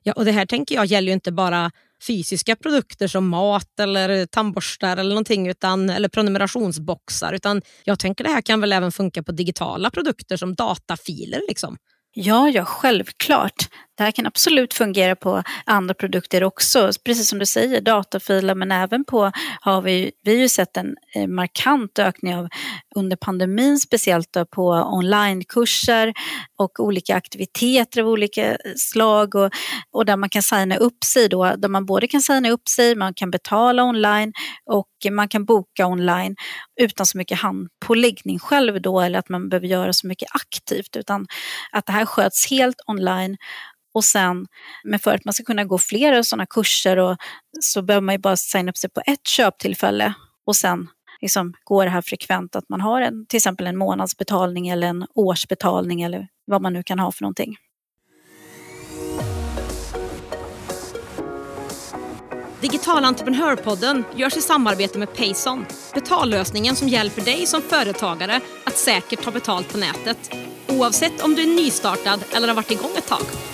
Ja, 0.02 0.12
och 0.12 0.24
det 0.24 0.32
här 0.32 0.46
tänker 0.46 0.74
jag 0.74 0.86
gäller 0.86 1.08
ju 1.08 1.14
inte 1.14 1.32
bara 1.32 1.70
fysiska 2.06 2.56
produkter 2.56 3.08
som 3.08 3.28
mat 3.28 3.80
eller 3.80 4.26
tandborstar 4.26 4.96
eller 4.96 5.10
någonting 5.10 5.48
utan, 5.48 5.90
eller 5.90 6.08
prenumerationsboxar 6.08 7.32
utan 7.32 7.62
jag 7.84 7.98
tänker 7.98 8.24
det 8.24 8.30
här 8.30 8.40
kan 8.40 8.60
väl 8.60 8.72
även 8.72 8.92
funka 8.92 9.22
på 9.22 9.32
digitala 9.32 9.90
produkter 9.90 10.36
som 10.36 10.54
datafiler. 10.54 11.40
Liksom. 11.48 11.76
Ja, 12.14 12.48
ja, 12.48 12.64
självklart. 12.64 13.68
Det 13.96 14.02
här 14.02 14.10
kan 14.10 14.26
absolut 14.26 14.74
fungera 14.74 15.16
på 15.16 15.42
andra 15.64 15.94
produkter 15.94 16.44
också. 16.44 16.90
Precis 17.04 17.28
som 17.28 17.38
du 17.38 17.46
säger, 17.46 17.80
datafiler 17.80 18.54
men 18.54 18.72
även 18.72 19.04
på 19.04 19.32
har 19.60 19.82
vi, 19.82 20.12
vi 20.22 20.34
har 20.34 20.40
ju 20.40 20.48
sett 20.48 20.76
en 20.76 20.96
eh, 21.14 21.26
markant 21.26 21.98
ökning 21.98 22.36
av 22.36 22.48
under 22.96 23.16
pandemin 23.16 23.78
speciellt 23.78 24.32
då, 24.32 24.46
på 24.46 24.68
onlinekurser 24.70 26.12
och 26.58 26.80
olika 26.80 27.16
aktiviteter 27.16 28.00
av 28.00 28.08
olika 28.08 28.56
slag 28.76 29.34
och, 29.34 29.50
och 29.90 30.04
där 30.04 30.16
man 30.16 30.28
kan 30.28 30.42
signa 30.42 30.76
upp 30.76 31.04
sig 31.04 31.28
då, 31.28 31.54
där 31.56 31.68
man 31.68 31.86
både 31.86 32.08
kan 32.08 32.20
signa 32.22 32.50
upp 32.50 32.68
sig, 32.68 32.94
man 32.94 33.14
kan 33.14 33.30
betala 33.30 33.84
online 33.84 34.32
och 34.70 34.88
man 35.10 35.28
kan 35.28 35.44
boka 35.44 35.86
online 35.86 36.36
utan 36.80 37.06
så 37.06 37.18
mycket 37.18 37.38
handpåläggning 37.38 38.38
själv 38.38 38.82
då 38.82 39.00
eller 39.00 39.18
att 39.18 39.28
man 39.28 39.48
behöver 39.48 39.66
göra 39.66 39.92
så 39.92 40.06
mycket 40.06 40.28
aktivt 40.32 40.96
utan 40.96 41.26
att 41.72 41.86
det 41.86 41.92
här 41.92 42.06
sköts 42.06 42.50
helt 42.50 42.76
online 42.86 43.36
och 43.94 44.04
sen, 44.04 44.46
men 44.84 44.98
för 44.98 45.14
att 45.14 45.24
man 45.24 45.34
ska 45.34 45.44
kunna 45.44 45.64
gå 45.64 45.78
flera 45.78 46.22
sådana 46.22 46.46
kurser 46.46 46.96
och, 46.96 47.16
så 47.60 47.82
behöver 47.82 48.04
man 48.04 48.14
ju 48.14 48.18
bara 48.18 48.36
signa 48.36 48.70
upp 48.70 48.76
sig 48.76 48.90
på 48.90 49.02
ett 49.06 49.26
köptillfälle 49.26 50.14
och 50.46 50.56
sen 50.56 50.88
liksom 51.20 51.54
går 51.64 51.84
det 51.84 51.90
här 51.90 52.02
frekvent 52.02 52.56
att 52.56 52.68
man 52.68 52.80
har 52.80 53.00
en, 53.00 53.26
till 53.26 53.36
exempel 53.36 53.66
en 53.66 53.76
månadsbetalning 53.76 54.68
eller 54.68 54.86
en 54.86 55.06
årsbetalning 55.14 56.02
eller 56.02 56.28
vad 56.44 56.62
man 56.62 56.72
nu 56.72 56.82
kan 56.82 56.98
ha 56.98 57.12
för 57.12 57.22
någonting. 57.22 57.56
Digital 62.60 63.04
entreprenörpodden 63.04 64.04
görs 64.16 64.36
i 64.36 64.40
samarbete 64.40 64.98
med 64.98 65.16
Payson. 65.16 65.66
Betallösningen 65.94 66.76
som 66.76 66.88
hjälper 66.88 67.22
dig 67.22 67.46
som 67.46 67.62
företagare 67.62 68.40
att 68.64 68.76
säkert 68.76 69.22
ta 69.22 69.30
betalt 69.30 69.72
på 69.72 69.78
nätet. 69.78 70.30
Oavsett 70.68 71.22
om 71.22 71.34
du 71.34 71.42
är 71.42 71.56
nystartad 71.56 72.24
eller 72.32 72.48
har 72.48 72.54
varit 72.54 72.70
igång 72.70 72.90
ett 72.96 73.08
tag. 73.08 73.53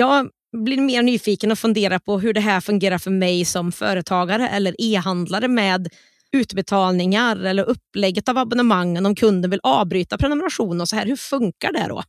Jag 0.00 0.28
blir 0.64 0.80
mer 0.80 1.02
nyfiken 1.02 1.52
och 1.52 1.58
funderar 1.58 1.98
på 1.98 2.18
hur 2.18 2.32
det 2.34 2.40
här 2.40 2.60
fungerar 2.60 2.98
för 2.98 3.10
mig 3.10 3.44
som 3.44 3.72
företagare 3.72 4.48
eller 4.48 4.74
e-handlare 4.78 5.48
med 5.48 5.88
utbetalningar 6.32 7.36
eller 7.36 7.64
upplägget 7.64 8.28
av 8.28 8.38
abonnemangen 8.38 9.06
om 9.06 9.14
kunden 9.14 9.50
vill 9.50 9.60
avbryta 9.62 10.18
prenumeration 10.18 10.80
och 10.80 10.88
så 10.88 10.96
här. 10.96 11.06
Hur 11.06 11.16
funkar 11.16 11.72
det 11.72 11.86
då? 11.88 12.02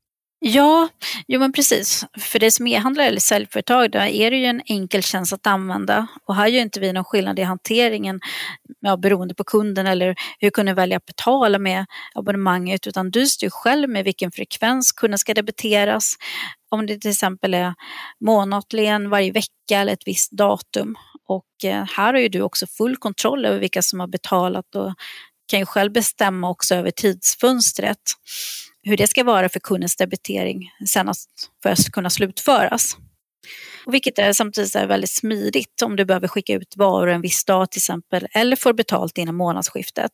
Ja, 0.43 0.89
jo 1.27 1.39
men 1.39 1.51
precis. 1.51 2.05
För 2.19 2.39
det 2.39 2.51
som 2.51 2.67
e-handlare 2.67 3.07
eller 3.07 3.19
säljföretag, 3.19 3.91
då 3.91 3.99
är 3.99 4.31
det 4.31 4.37
ju 4.37 4.45
en 4.45 4.61
enkel 4.65 5.03
tjänst 5.03 5.33
att 5.33 5.47
använda. 5.47 6.07
Och 6.25 6.35
här 6.35 6.47
gör 6.47 6.61
inte 6.61 6.79
vi 6.79 6.93
någon 6.93 7.03
skillnad 7.03 7.39
i 7.39 7.41
hanteringen 7.41 8.19
ja, 8.79 8.97
beroende 8.97 9.35
på 9.35 9.43
kunden 9.43 9.87
eller 9.87 10.15
hur 10.39 10.49
kunden 10.49 10.75
väljer 10.75 10.97
att 10.97 11.05
betala 11.05 11.59
med 11.59 11.85
abonnemanget. 12.15 12.87
Utan 12.87 13.11
du 13.11 13.27
styr 13.27 13.49
själv 13.49 13.89
med 13.89 14.03
vilken 14.03 14.31
frekvens 14.31 14.91
kunden 14.91 15.17
ska 15.17 15.33
debiteras. 15.33 16.15
Om 16.69 16.85
det 16.85 16.97
till 16.97 17.11
exempel 17.11 17.53
är 17.53 17.73
månatligen, 18.25 19.09
varje 19.09 19.31
vecka 19.31 19.79
eller 19.81 19.93
ett 19.93 20.07
visst 20.07 20.31
datum. 20.31 20.95
Och 21.27 21.65
eh, 21.65 21.85
här 21.97 22.13
har 22.13 22.19
ju 22.19 22.29
du 22.29 22.41
också 22.41 22.67
full 22.67 22.97
kontroll 22.97 23.45
över 23.45 23.59
vilka 23.59 23.81
som 23.81 23.99
har 23.99 24.07
betalat 24.07 24.75
och 24.75 24.93
kan 25.47 25.59
ju 25.59 25.65
själv 25.65 25.91
bestämma 25.91 26.49
också 26.49 26.75
över 26.75 26.91
tidsfönstret 26.91 27.99
hur 28.83 28.97
det 28.97 29.07
ska 29.07 29.23
vara 29.23 29.49
för 29.49 29.59
kundens 29.59 29.95
debitering 29.95 30.71
senast 30.87 31.29
för 31.63 31.69
att 31.69 31.91
kunna 31.91 32.09
slutföras. 32.09 32.97
Och 33.85 33.93
vilket 33.93 34.19
är 34.19 34.33
samtidigt 34.33 34.75
är 34.75 34.87
väldigt 34.87 35.09
smidigt 35.09 35.81
om 35.81 35.95
du 35.95 36.05
behöver 36.05 36.27
skicka 36.27 36.53
ut 36.53 36.73
varor 36.77 37.09
en 37.09 37.21
viss 37.21 37.45
dag 37.45 37.71
till 37.71 37.79
exempel 37.79 38.27
eller 38.31 38.55
får 38.55 38.73
betalt 38.73 39.17
innan 39.17 39.35
månadsskiftet. 39.35 40.11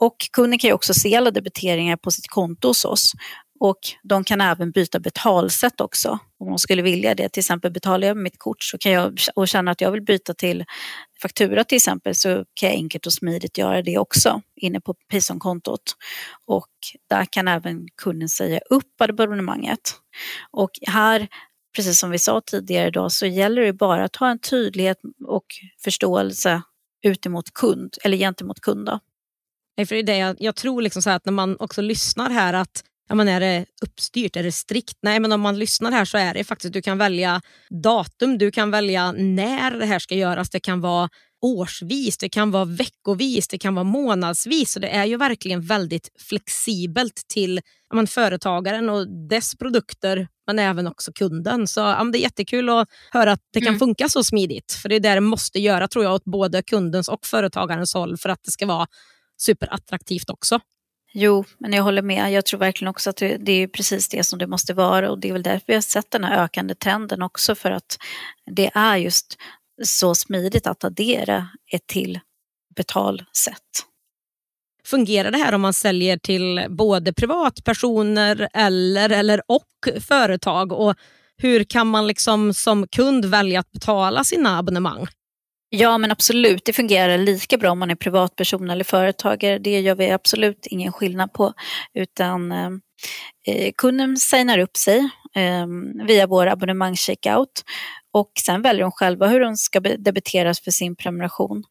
Och 0.00 0.16
kunden 0.32 0.58
kan 0.58 0.68
ju 0.68 0.74
också 0.74 0.94
se 0.94 1.16
alla 1.16 1.30
debiteringar 1.30 1.96
på 1.96 2.10
sitt 2.10 2.28
konto 2.28 2.68
hos 2.68 2.84
oss 2.84 3.12
och 3.60 3.78
de 4.02 4.24
kan 4.24 4.40
även 4.40 4.70
byta 4.70 5.00
betalsätt 5.00 5.80
också 5.80 6.18
om 6.38 6.48
de 6.48 6.58
skulle 6.58 6.82
vilja 6.82 7.14
det. 7.14 7.28
Till 7.28 7.40
exempel 7.40 7.70
betalar 7.70 8.08
jag 8.08 8.16
med 8.16 8.22
mitt 8.22 8.38
kort 8.38 8.62
så 8.62 8.78
kan 8.78 8.92
jag 8.92 9.18
och 9.34 9.48
känner 9.48 9.72
att 9.72 9.80
jag 9.80 9.90
vill 9.90 10.02
byta 10.02 10.34
till 10.34 10.64
faktura 11.22 11.64
till 11.64 11.76
exempel 11.76 12.14
så 12.14 12.44
kan 12.54 12.68
jag 12.68 12.76
enkelt 12.76 13.06
och 13.06 13.12
smidigt 13.12 13.58
göra 13.58 13.82
det 13.82 13.98
också 13.98 14.42
inne 14.56 14.80
på 14.80 14.94
Payson-kontot. 14.94 15.96
Och 16.46 16.68
där 17.10 17.24
kan 17.24 17.48
även 17.48 17.88
kunden 17.96 18.28
säga 18.28 18.60
upp 18.70 19.00
abonnemanget. 19.00 19.80
Och 20.50 20.70
här, 20.86 21.28
precis 21.76 22.00
som 22.00 22.10
vi 22.10 22.18
sa 22.18 22.40
tidigare 22.40 22.88
idag, 22.88 23.12
så 23.12 23.26
gäller 23.26 23.62
det 23.62 23.72
bara 23.72 24.04
att 24.04 24.16
ha 24.16 24.30
en 24.30 24.38
tydlighet 24.38 24.98
och 25.26 25.46
förståelse 25.84 26.62
utemot 27.02 27.54
kund 27.54 27.96
eller 28.04 28.16
gentemot 28.16 28.60
kund. 28.60 28.86
Då. 28.86 28.98
Nej, 29.76 29.86
för 29.86 29.94
det 29.94 30.00
är 30.00 30.02
det 30.02 30.16
jag, 30.16 30.36
jag 30.38 30.56
tror 30.56 30.82
liksom 30.82 31.02
så 31.02 31.10
att 31.10 31.24
när 31.24 31.32
man 31.32 31.56
också 31.60 31.82
lyssnar 31.82 32.30
här 32.30 32.54
att 32.54 32.84
ja, 33.08 33.14
men 33.14 33.28
är 33.28 33.40
det 33.40 33.66
uppstyrt, 33.82 34.36
är 34.36 34.42
det 34.42 34.52
strikt? 34.52 34.98
Nej, 35.02 35.20
men 35.20 35.32
om 35.32 35.40
man 35.40 35.58
lyssnar 35.58 35.92
här 35.92 36.04
så 36.04 36.18
är 36.18 36.34
det 36.34 36.44
faktiskt, 36.44 36.72
du 36.72 36.82
kan 36.82 36.98
välja 36.98 37.40
datum, 37.70 38.38
du 38.38 38.50
kan 38.50 38.70
välja 38.70 39.12
när 39.12 39.70
det 39.70 39.86
här 39.86 39.98
ska 39.98 40.14
göras. 40.14 40.50
Det 40.50 40.60
kan 40.60 40.80
vara 40.80 41.08
årsvis, 41.40 42.18
det 42.18 42.28
kan 42.28 42.50
vara 42.50 42.64
veckovis, 42.64 43.48
det 43.48 43.58
kan 43.58 43.74
vara 43.74 43.84
månadsvis. 43.84 44.72
Så 44.72 44.80
det 44.80 44.88
är 44.88 45.04
ju 45.04 45.16
verkligen 45.16 45.60
väldigt 45.60 46.08
flexibelt 46.28 47.22
till 47.28 47.60
ja, 47.90 47.96
men, 47.96 48.06
företagaren 48.06 48.88
och 48.88 49.08
dess 49.28 49.56
produkter, 49.56 50.28
men 50.46 50.58
även 50.58 50.86
också 50.86 51.12
kunden. 51.12 51.66
Så 51.66 51.80
ja, 51.80 52.04
det 52.12 52.18
är 52.18 52.22
jättekul 52.22 52.68
att 52.68 52.88
höra 53.10 53.32
att 53.32 53.40
det 53.52 53.60
kan 53.60 53.68
mm. 53.68 53.78
funka 53.78 54.08
så 54.08 54.24
smidigt. 54.24 54.72
För 54.72 54.88
det 54.88 54.96
är 54.96 55.00
det 55.00 55.14
det 55.14 55.20
måste 55.20 55.60
göra 55.60 55.88
tror 55.88 56.04
jag 56.04 56.14
åt 56.14 56.24
både 56.24 56.62
kundens 56.62 57.08
och 57.08 57.26
företagarens 57.26 57.94
håll 57.94 58.16
för 58.16 58.28
att 58.28 58.40
det 58.44 58.50
ska 58.50 58.66
vara 58.66 58.86
superattraktivt 59.36 60.30
också. 60.30 60.60
Jo, 61.12 61.44
men 61.58 61.72
jag 61.72 61.82
håller 61.82 62.02
med. 62.02 62.32
Jag 62.32 62.46
tror 62.46 62.60
verkligen 62.60 62.90
också 62.90 63.10
att 63.10 63.16
det 63.16 63.52
är 63.52 63.66
precis 63.66 64.08
det 64.08 64.24
som 64.24 64.38
det 64.38 64.46
måste 64.46 64.74
vara 64.74 65.10
och 65.10 65.18
det 65.18 65.28
är 65.28 65.32
väl 65.32 65.42
därför 65.42 65.64
vi 65.66 65.74
har 65.74 65.80
sett 65.80 66.10
den 66.10 66.24
här 66.24 66.44
ökande 66.44 66.74
trenden 66.74 67.22
också 67.22 67.54
för 67.54 67.70
att 67.70 67.98
det 68.46 68.70
är 68.74 68.96
just 68.96 69.36
så 69.84 70.14
smidigt 70.14 70.66
att 70.66 70.84
addera 70.84 71.48
ett 71.72 71.86
till 71.86 72.20
betalsätt. 72.76 73.84
Fungerar 74.84 75.30
det 75.30 75.38
här 75.38 75.52
om 75.54 75.60
man 75.60 75.72
säljer 75.72 76.16
till 76.16 76.66
både 76.68 77.12
privatpersoner 77.12 78.48
eller, 78.54 79.10
eller 79.10 79.42
och 79.46 79.88
företag? 80.00 80.72
Och 80.72 80.94
hur 81.36 81.64
kan 81.64 81.86
man 81.86 82.06
liksom 82.06 82.54
som 82.54 82.88
kund 82.88 83.24
välja 83.24 83.60
att 83.60 83.72
betala 83.72 84.24
sina 84.24 84.58
abonnemang? 84.58 85.06
Ja 85.70 85.98
men 85.98 86.10
absolut, 86.10 86.64
det 86.64 86.72
fungerar 86.72 87.18
lika 87.18 87.56
bra 87.58 87.70
om 87.70 87.78
man 87.78 87.90
är 87.90 87.94
privatperson 87.94 88.70
eller 88.70 88.84
företagare. 88.84 89.58
Det 89.58 89.80
gör 89.80 89.94
vi 89.94 90.10
absolut 90.10 90.66
ingen 90.66 90.92
skillnad 90.92 91.32
på. 91.32 91.52
Utan 91.94 92.52
eh, 92.52 92.70
eh 93.46 93.72
kunden 93.76 94.16
signar 94.16 94.58
upp 94.58 94.76
sig 94.76 94.98
eh, 95.34 95.66
via 96.06 96.26
vår 96.26 96.46
abonnemangscheckout 96.46 97.64
och 98.12 98.32
sen 98.46 98.62
väljer 98.62 98.82
de 98.82 98.92
själva 98.92 99.26
hur 99.26 99.40
de 99.40 99.56
ska 99.56 99.80
debiteras 99.80 100.60
för 100.60 100.70
sin 100.70 100.96
prenumeration. 100.96 101.64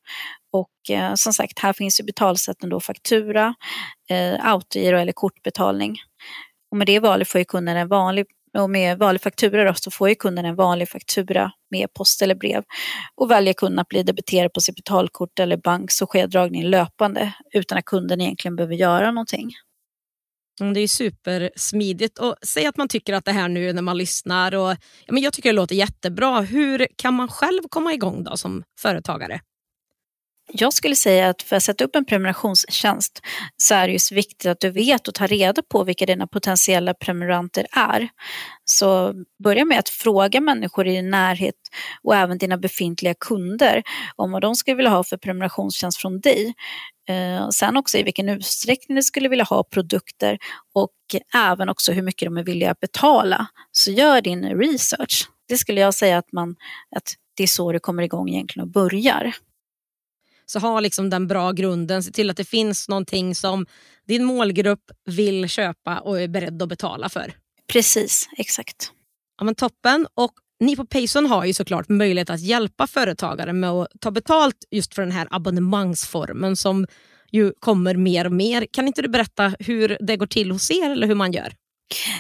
Och 0.52 0.96
eh, 0.96 1.14
som 1.16 1.34
sagt, 1.34 1.60
här 1.60 1.74
finns 1.74 2.00
ju 2.00 2.04
betalsätten 2.04 2.70
då 2.70 2.80
faktura, 2.80 3.56
eh, 4.10 4.46
autogiro 4.46 4.98
eller 4.98 5.14
kortbetalning. 5.14 5.98
Och 6.72 6.78
med 6.78 6.88
det 6.88 7.00
valet 7.00 7.28
får 7.28 7.40
ju 7.40 7.46
kunden 7.46 7.78
en 7.78 7.88
vanlig 7.88 8.26
och 8.58 8.70
med 8.70 8.98
vanlig 8.98 9.22
faktura 9.22 9.64
då, 9.64 9.74
så 9.74 9.92
får 9.92 10.10
ju 10.10 10.16
kunden 10.16 10.46
en 10.46 10.56
vanlig 10.56 10.90
faktura 10.90 11.52
med 11.72 11.94
post 11.94 12.22
eller 12.22 12.36
brev. 12.36 12.64
Och 13.16 13.32
väljer 13.32 13.54
kunden 13.54 13.80
att 13.80 13.88
bli 13.88 14.04
debiterad 14.04 14.54
på 14.54 14.62
sitt 14.62 14.76
betalkort 14.76 15.40
eller 15.40 15.58
bank 15.58 15.92
så 15.92 16.06
sker 16.06 16.28
dragningen 16.28 16.70
löpande 16.70 17.34
utan 17.54 17.78
att 17.78 17.86
kunden 17.86 18.22
egentligen 18.22 18.56
behöver 18.56 18.76
göra 18.76 19.12
någonting. 19.12 19.52
Mm, 20.62 20.74
det 20.74 20.80
är 20.80 20.88
supersmidigt. 20.88 22.20
Och 22.20 22.36
säg 22.42 22.66
att 22.66 22.78
man 22.78 22.88
tycker 22.88 23.14
att 23.14 23.26
det 23.26 23.32
här 23.32 23.50
nu 23.50 23.74
när 23.74 23.82
man 23.82 23.98
lyssnar, 23.98 24.56
och, 24.56 24.72
ja, 25.06 25.14
men 25.14 25.24
jag 25.24 25.34
tycker 25.34 25.50
det 25.50 25.56
låter 25.56 25.76
jättebra. 25.76 26.42
Hur 26.42 26.88
kan 26.96 27.14
man 27.14 27.28
själv 27.28 27.62
komma 27.70 27.94
igång 27.94 28.24
då 28.24 28.38
som 28.38 28.64
företagare? 28.80 29.42
Jag 30.54 30.74
skulle 30.74 30.96
säga 30.96 31.30
att 31.30 31.42
för 31.42 31.56
att 31.56 31.64
sätta 31.64 31.84
upp 31.84 31.96
en 31.96 32.06
prenumerationstjänst 32.06 33.22
så 33.58 33.76
är 33.76 33.88
det 33.88 33.94
just 33.94 34.12
viktigt 34.12 34.46
att 34.46 34.60
du 34.60 34.70
vet 34.70 35.08
och 35.08 35.14
tar 35.14 35.28
reda 35.28 35.62
på 35.62 35.84
vilka 35.84 36.06
dina 36.06 36.28
potentiella 36.28 36.94
prenumeranter 36.94 37.68
är. 37.72 38.10
Så 38.66 39.14
börja 39.44 39.66
med 39.66 39.80
att 39.80 39.90
fråga 39.90 40.42
människor 40.42 40.88
i 40.88 40.92
din 40.92 41.10
närhet 41.10 41.56
och 42.04 42.16
även 42.16 42.38
dina 42.38 42.58
befintliga 42.58 43.14
kunder 43.14 43.84
om 44.16 44.32
vad 44.32 44.42
de 44.42 44.56
skulle 44.56 44.76
vilja 44.76 44.92
ha 44.92 45.04
för 45.04 45.18
prenumerationstjänst 45.18 46.02
från 46.02 46.20
dig. 46.20 46.54
Eh, 47.10 47.50
sen 47.50 47.78
också 47.78 47.98
i 47.98 48.04
vilken 48.04 48.30
utsträckning 48.30 48.96
de 48.96 49.02
skulle 49.02 49.30
vilja 49.30 49.46
ha 49.46 49.64
produkter 49.64 50.38
och 50.74 50.92
även 51.36 51.70
också 51.70 51.92
hur 51.92 52.02
mycket 52.02 52.26
de 52.26 52.38
är 52.38 52.44
villiga 52.44 52.72
att 52.72 52.80
betala. 52.80 53.48
Så 53.72 53.92
gör 53.92 54.22
din 54.22 54.46
research. 54.46 55.30
Det 55.48 55.58
skulle 55.58 55.82
jag 55.82 55.94
säga 55.94 56.18
att, 56.18 56.32
man, 56.32 56.56
att 56.96 57.14
det 57.38 57.44
är 57.44 57.48
så 57.48 57.72
du 57.72 57.80
kommer 57.80 58.04
igång 58.04 58.30
egentligen 58.30 58.68
och 58.68 58.72
börjar. 58.72 59.34
Så 60.50 60.60
ha 60.60 60.80
liksom 60.80 61.10
den 61.10 61.28
bra 61.28 61.52
grunden. 61.52 62.04
Se 62.04 62.12
till 62.12 62.30
att 62.30 62.38
det 62.38 62.46
finns 62.46 62.90
någonting 62.90 63.36
som 63.36 63.66
din 64.08 64.24
målgrupp 64.24 64.92
vill 65.06 65.50
köpa 65.50 66.00
och 66.00 66.22
är 66.22 66.28
beredd 66.28 66.62
att 66.62 66.70
betala 66.70 67.10
för. 67.10 67.34
Precis, 67.74 68.30
exakt. 68.38 68.92
Ja, 69.38 69.46
men 69.46 69.56
toppen. 69.56 70.08
Och 70.14 70.32
ni 70.60 70.76
på 70.76 70.86
Payson 70.86 71.26
har 71.26 71.46
ju 71.46 71.54
såklart 71.54 71.90
möjlighet 71.90 72.30
att 72.30 72.42
hjälpa 72.42 72.88
företagare 72.88 73.54
med 73.54 73.70
att 73.70 73.88
ta 74.00 74.12
betalt 74.12 74.56
just 74.72 74.94
för 74.94 75.02
den 75.02 75.12
här 75.12 75.28
abonnemangsformen 75.32 76.56
som 76.56 76.88
ju 77.32 77.54
kommer 77.60 77.96
mer 77.96 78.26
och 78.26 78.32
mer. 78.32 78.68
Kan 78.72 78.88
inte 78.88 79.02
du 79.02 79.08
berätta 79.08 79.54
hur 79.60 79.98
det 80.00 80.18
går 80.18 80.28
till 80.28 80.52
hos 80.52 80.72
er 80.72 80.90
eller 80.90 81.08
hur 81.08 81.16
man 81.16 81.32
gör? 81.32 81.54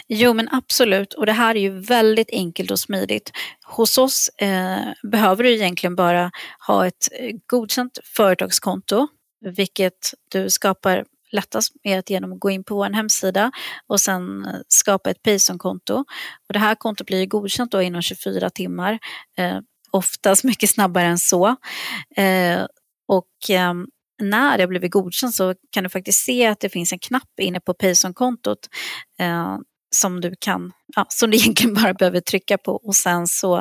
Jo 0.08 0.34
men 0.34 0.50
absolut 0.52 1.14
och 1.14 1.26
det 1.26 1.32
här 1.32 1.56
är 1.56 1.60
ju 1.60 1.80
väldigt 1.80 2.30
enkelt 2.32 2.72
och 2.72 2.80
smidigt. 2.80 3.32
Hos 3.66 3.98
oss 3.98 4.30
eh, 4.38 4.80
behöver 5.04 5.44
du 5.44 5.54
egentligen 5.54 5.96
bara 5.96 6.32
ha 6.68 6.88
ett 6.88 7.10
eh, 7.20 7.36
godkänt 7.48 8.00
företagskonto 8.04 9.08
vilket 9.42 10.14
du 10.32 10.50
skapar 10.50 11.06
lättast 11.32 11.74
med 11.84 12.00
att 12.00 12.10
genom 12.10 12.34
att 12.34 12.40
gå 12.40 12.50
in 12.50 12.64
på 12.64 12.76
vår 12.76 12.90
hemsida 12.90 13.52
och 13.88 14.02
sen 14.02 14.46
eh, 14.46 14.60
skapa 14.68 15.10
ett 15.10 15.24
Payson-konto. 15.24 15.96
Och 16.48 16.54
det 16.54 16.60
här 16.60 16.76
kontot 16.76 17.08
blir 17.08 17.26
godkänt 17.26 17.72
då 17.72 17.82
inom 17.82 18.02
24 18.02 18.50
timmar, 18.50 19.00
eh, 19.38 19.60
oftast 19.92 20.44
mycket 20.44 20.70
snabbare 20.70 21.06
än 21.06 21.18
så. 21.18 21.56
Eh, 22.16 22.66
och 23.08 23.50
eh, 23.50 23.74
när 24.20 24.58
det 24.58 24.68
blivit 24.68 24.92
godkänt 24.92 25.36
så 25.36 25.56
kan 25.72 25.84
du 25.84 25.90
faktiskt 25.90 26.26
se 26.26 26.48
att 26.48 26.60
det 26.60 26.70
finns 26.70 26.94
en 26.94 27.00
knapp 27.00 27.40
inne 27.42 27.60
på 27.60 27.74
Payson-kontot 27.74 28.60
eh, 29.20 29.58
som 29.96 30.22
du 30.22 30.36
kan, 30.40 30.72
ja, 30.96 31.06
som 31.10 31.32
du 31.32 31.38
egentligen 31.38 31.74
bara 31.74 31.94
behöver 31.94 32.20
trycka 32.20 32.58
på 32.58 32.72
och 32.72 32.96
sen 32.96 33.28
så 33.28 33.58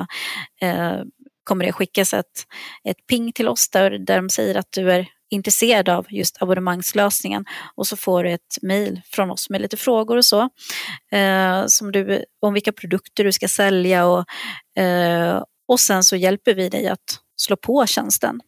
eh, 0.61 1.01
kommer 1.45 1.65
det 1.65 1.73
skickas 1.73 2.15
ett, 2.15 2.47
ett 2.89 3.07
ping 3.09 3.33
till 3.33 3.49
oss 3.49 3.69
där, 3.69 3.91
där 3.91 4.17
de 4.17 4.31
säger 4.31 4.55
att 4.55 4.69
du 4.71 4.93
är 4.93 5.09
intresserad 5.31 5.89
av 5.89 6.07
just 6.09 6.43
abonnemangslösningen 6.43 7.45
och 7.75 7.87
så 7.87 7.97
får 7.97 8.25
du 8.25 8.33
ett 8.33 8.59
mejl 8.63 9.01
från 9.05 9.31
oss 9.31 9.51
med 9.51 9.61
lite 9.61 9.77
frågor 9.77 10.17
och 10.17 10.25
så. 10.25 10.41
Eh, 11.13 11.65
som 11.67 11.93
du, 11.93 12.25
om 12.41 12.55
vilka 12.55 12.73
produkter 12.73 13.25
du 13.25 13.33
ska 13.33 13.49
sälja 13.49 14.07
och, 14.07 14.25
eh, 14.83 15.43
och 15.69 15.81
sen 15.81 16.05
så 16.05 16.17
hjälper 16.17 16.55
vi 16.55 16.69
dig 16.69 16.89
att 16.89 17.21
slå 17.37 17.57
på 17.57 17.87
tjänsten. 17.87 18.41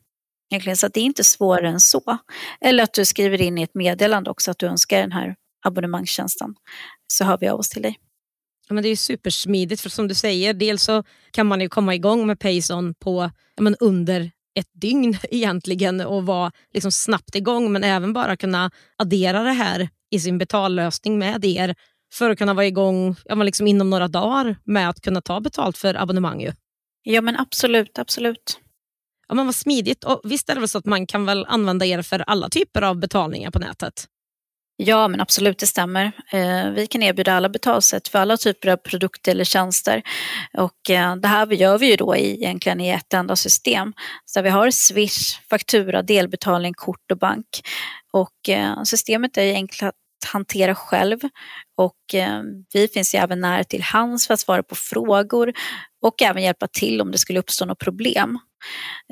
Egentligen, 0.51 0.77
så 0.77 0.89
det 0.89 1.01
är 1.01 1.05
inte 1.05 1.25
svårare 1.25 1.69
än 1.69 1.81
så. 1.81 2.19
Eller 2.61 2.85
att 2.85 2.95
du 2.95 3.05
skriver 3.05 3.41
in 3.41 3.59
i 3.59 3.63
ett 3.63 3.75
meddelande 3.75 4.31
också 4.31 4.51
att 4.51 4.59
du 4.59 4.67
önskar 4.67 5.01
den 5.01 5.13
här 5.13 5.37
abonnemangstjänsten. 5.67 6.55
Så 7.13 7.25
hör 7.25 7.39
vi 7.41 7.49
av 7.49 7.59
oss 7.59 7.69
till 7.69 7.83
dig. 7.83 7.99
Ja, 8.69 8.75
men 8.75 8.83
det 8.83 8.89
är 8.89 8.97
supersmidigt 8.97 9.81
för 9.81 9.91
som 9.91 10.09
du 10.09 10.15
säger, 10.15 10.55
dels 10.55 10.83
så 10.83 11.05
kan 11.31 11.47
man 11.47 11.61
ju 11.61 11.69
komma 11.69 11.95
igång 11.95 12.27
med 12.27 12.39
Payson 12.39 12.95
på 12.95 13.31
men 13.61 13.77
under 13.81 14.31
ett 14.59 14.71
dygn 14.73 15.19
egentligen 15.31 16.01
och 16.01 16.27
vara 16.27 16.53
liksom 16.75 16.93
snabbt 16.93 17.35
igång 17.35 17.73
men 17.73 17.85
även 17.85 18.13
bara 18.13 18.37
kunna 18.37 18.71
addera 18.97 19.43
det 19.43 19.53
här 19.53 19.89
i 20.11 20.21
sin 20.21 20.39
betallösning 20.39 21.19
med 21.19 21.45
er 21.45 21.75
för 22.13 22.31
att 22.31 22.39
kunna 22.39 22.55
vara 22.55 22.67
igång 22.67 23.17
ja, 23.25 23.35
liksom 23.35 23.67
inom 23.67 23.91
några 23.91 24.09
dagar 24.09 24.57
med 24.65 24.89
att 24.89 25.01
kunna 25.01 25.21
ta 25.21 25.41
betalt 25.41 25.79
för 25.79 25.95
abonnemang. 25.95 26.41
Ju. 26.41 26.53
Ja 27.03 27.21
men 27.21 27.37
absolut, 27.37 27.99
absolut. 27.99 28.61
Ja, 29.29 29.35
men 29.35 29.47
vad 29.47 29.55
smidigt. 29.55 30.05
Och 30.05 30.21
visst 30.25 30.51
är 30.51 30.55
det 30.55 30.61
väl 30.61 30.69
så 30.69 30.79
att 30.79 30.85
man 30.85 31.07
kan 31.07 31.27
väl 31.27 31.47
använda 31.49 31.87
er 31.87 32.03
för 32.03 32.25
alla 32.27 32.49
typer 32.49 32.83
av 32.83 32.97
betalningar 32.97 33.51
på 33.51 33.59
nätet? 33.59 34.07
Ja, 34.81 35.09
men 35.09 35.21
absolut, 35.21 35.59
det 35.59 35.67
stämmer. 35.67 36.12
Eh, 36.33 36.71
vi 36.71 36.87
kan 36.87 37.03
erbjuda 37.03 37.33
alla 37.33 37.49
betalsätt 37.49 38.09
för 38.09 38.19
alla 38.19 38.37
typer 38.37 38.69
av 38.69 38.77
produkter 38.77 39.33
eller 39.33 39.45
tjänster. 39.45 40.03
Och 40.59 40.91
eh, 40.91 41.17
det 41.17 41.29
här 41.29 41.47
gör 41.47 41.79
vi 41.79 41.91
ju 41.91 41.97
då 41.97 42.17
egentligen 42.17 42.81
i 42.81 42.88
ett 42.88 43.14
enda 43.14 43.37
system. 43.37 43.93
Så 44.25 44.43
vi 44.43 44.49
har 44.49 44.71
Swish, 44.71 45.41
faktura, 45.51 46.03
delbetalning, 46.03 46.75
kort 46.75 47.11
och 47.11 47.19
bank. 47.19 47.47
Och 48.12 48.49
eh, 48.49 48.83
systemet 48.83 49.37
är 49.37 49.55
enkelt 49.55 49.95
hantera 50.25 50.75
själv 50.75 51.19
och 51.77 52.15
eh, 52.15 52.43
vi 52.73 52.89
finns 52.89 53.15
ju 53.15 53.19
även 53.19 53.41
nära 53.41 53.65
till 53.65 53.83
hands 53.83 54.27
för 54.27 54.35
att 54.35 54.41
svara 54.41 54.63
på 54.63 54.75
frågor 54.75 55.53
och 56.03 56.23
även 56.23 56.43
hjälpa 56.43 56.67
till 56.67 57.01
om 57.01 57.11
det 57.11 57.19
skulle 57.19 57.39
uppstå 57.39 57.65
något 57.65 57.79
problem. 57.79 58.39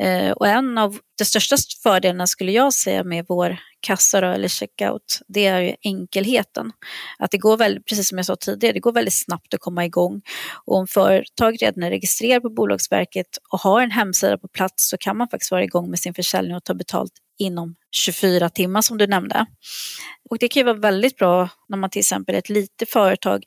Eh, 0.01 0.31
och 0.31 0.49
en 0.49 0.79
av 0.79 0.99
de 1.19 1.25
största 1.25 1.57
fördelarna 1.83 2.27
skulle 2.27 2.53
jag 2.53 2.73
säga 2.75 3.05
med 3.05 3.25
vår 3.29 3.59
kassa 3.87 4.21
då, 4.21 4.27
eller 4.27 4.49
checkout, 4.49 5.21
det 5.29 5.47
är 5.47 5.61
ju 5.61 5.75
enkelheten. 5.83 6.73
Att 7.19 7.31
det 7.31 7.39
går 7.39 7.57
väldigt, 7.57 7.87
precis 7.87 8.09
som 8.09 8.19
jag 8.19 8.27
sa 8.27 8.37
tidigare, 8.37 8.73
det 8.73 8.81
går 8.81 8.93
väldigt 8.93 9.19
snabbt 9.19 9.55
att 9.55 9.61
komma 9.61 9.85
igång. 9.85 10.23
Och 10.65 10.77
om 10.77 10.87
företag 10.87 11.57
redan 11.63 11.83
är 11.83 11.91
registrerat 11.91 12.43
på 12.43 12.51
Bolagsverket 12.51 13.27
och 13.53 13.61
har 13.61 13.83
en 13.83 13.91
hemsida 13.91 14.39
på 14.39 14.49
plats 14.49 14.89
så 14.89 14.97
kan 14.99 15.17
man 15.17 15.29
faktiskt 15.29 15.51
vara 15.51 15.65
igång 15.65 15.91
med 15.91 15.99
sin 15.99 16.15
försäljning 16.15 16.57
och 16.57 16.65
ta 16.65 16.75
betalt 16.75 17.13
inom 17.39 17.75
24 17.97 18.51
timmar 18.51 18.81
som 18.81 18.99
du 18.99 19.07
nämnde. 19.07 19.47
Och 20.31 20.39
det 20.39 20.49
kan 20.49 20.61
ju 20.61 20.65
vara 20.65 20.79
väldigt 20.79 21.17
bra 21.17 21.49
när 21.69 21.79
man 21.79 21.91
till 21.91 22.01
exempel 22.01 22.35
är 22.35 22.39
ett 22.39 22.49
litet 22.49 22.91
företag 22.91 23.43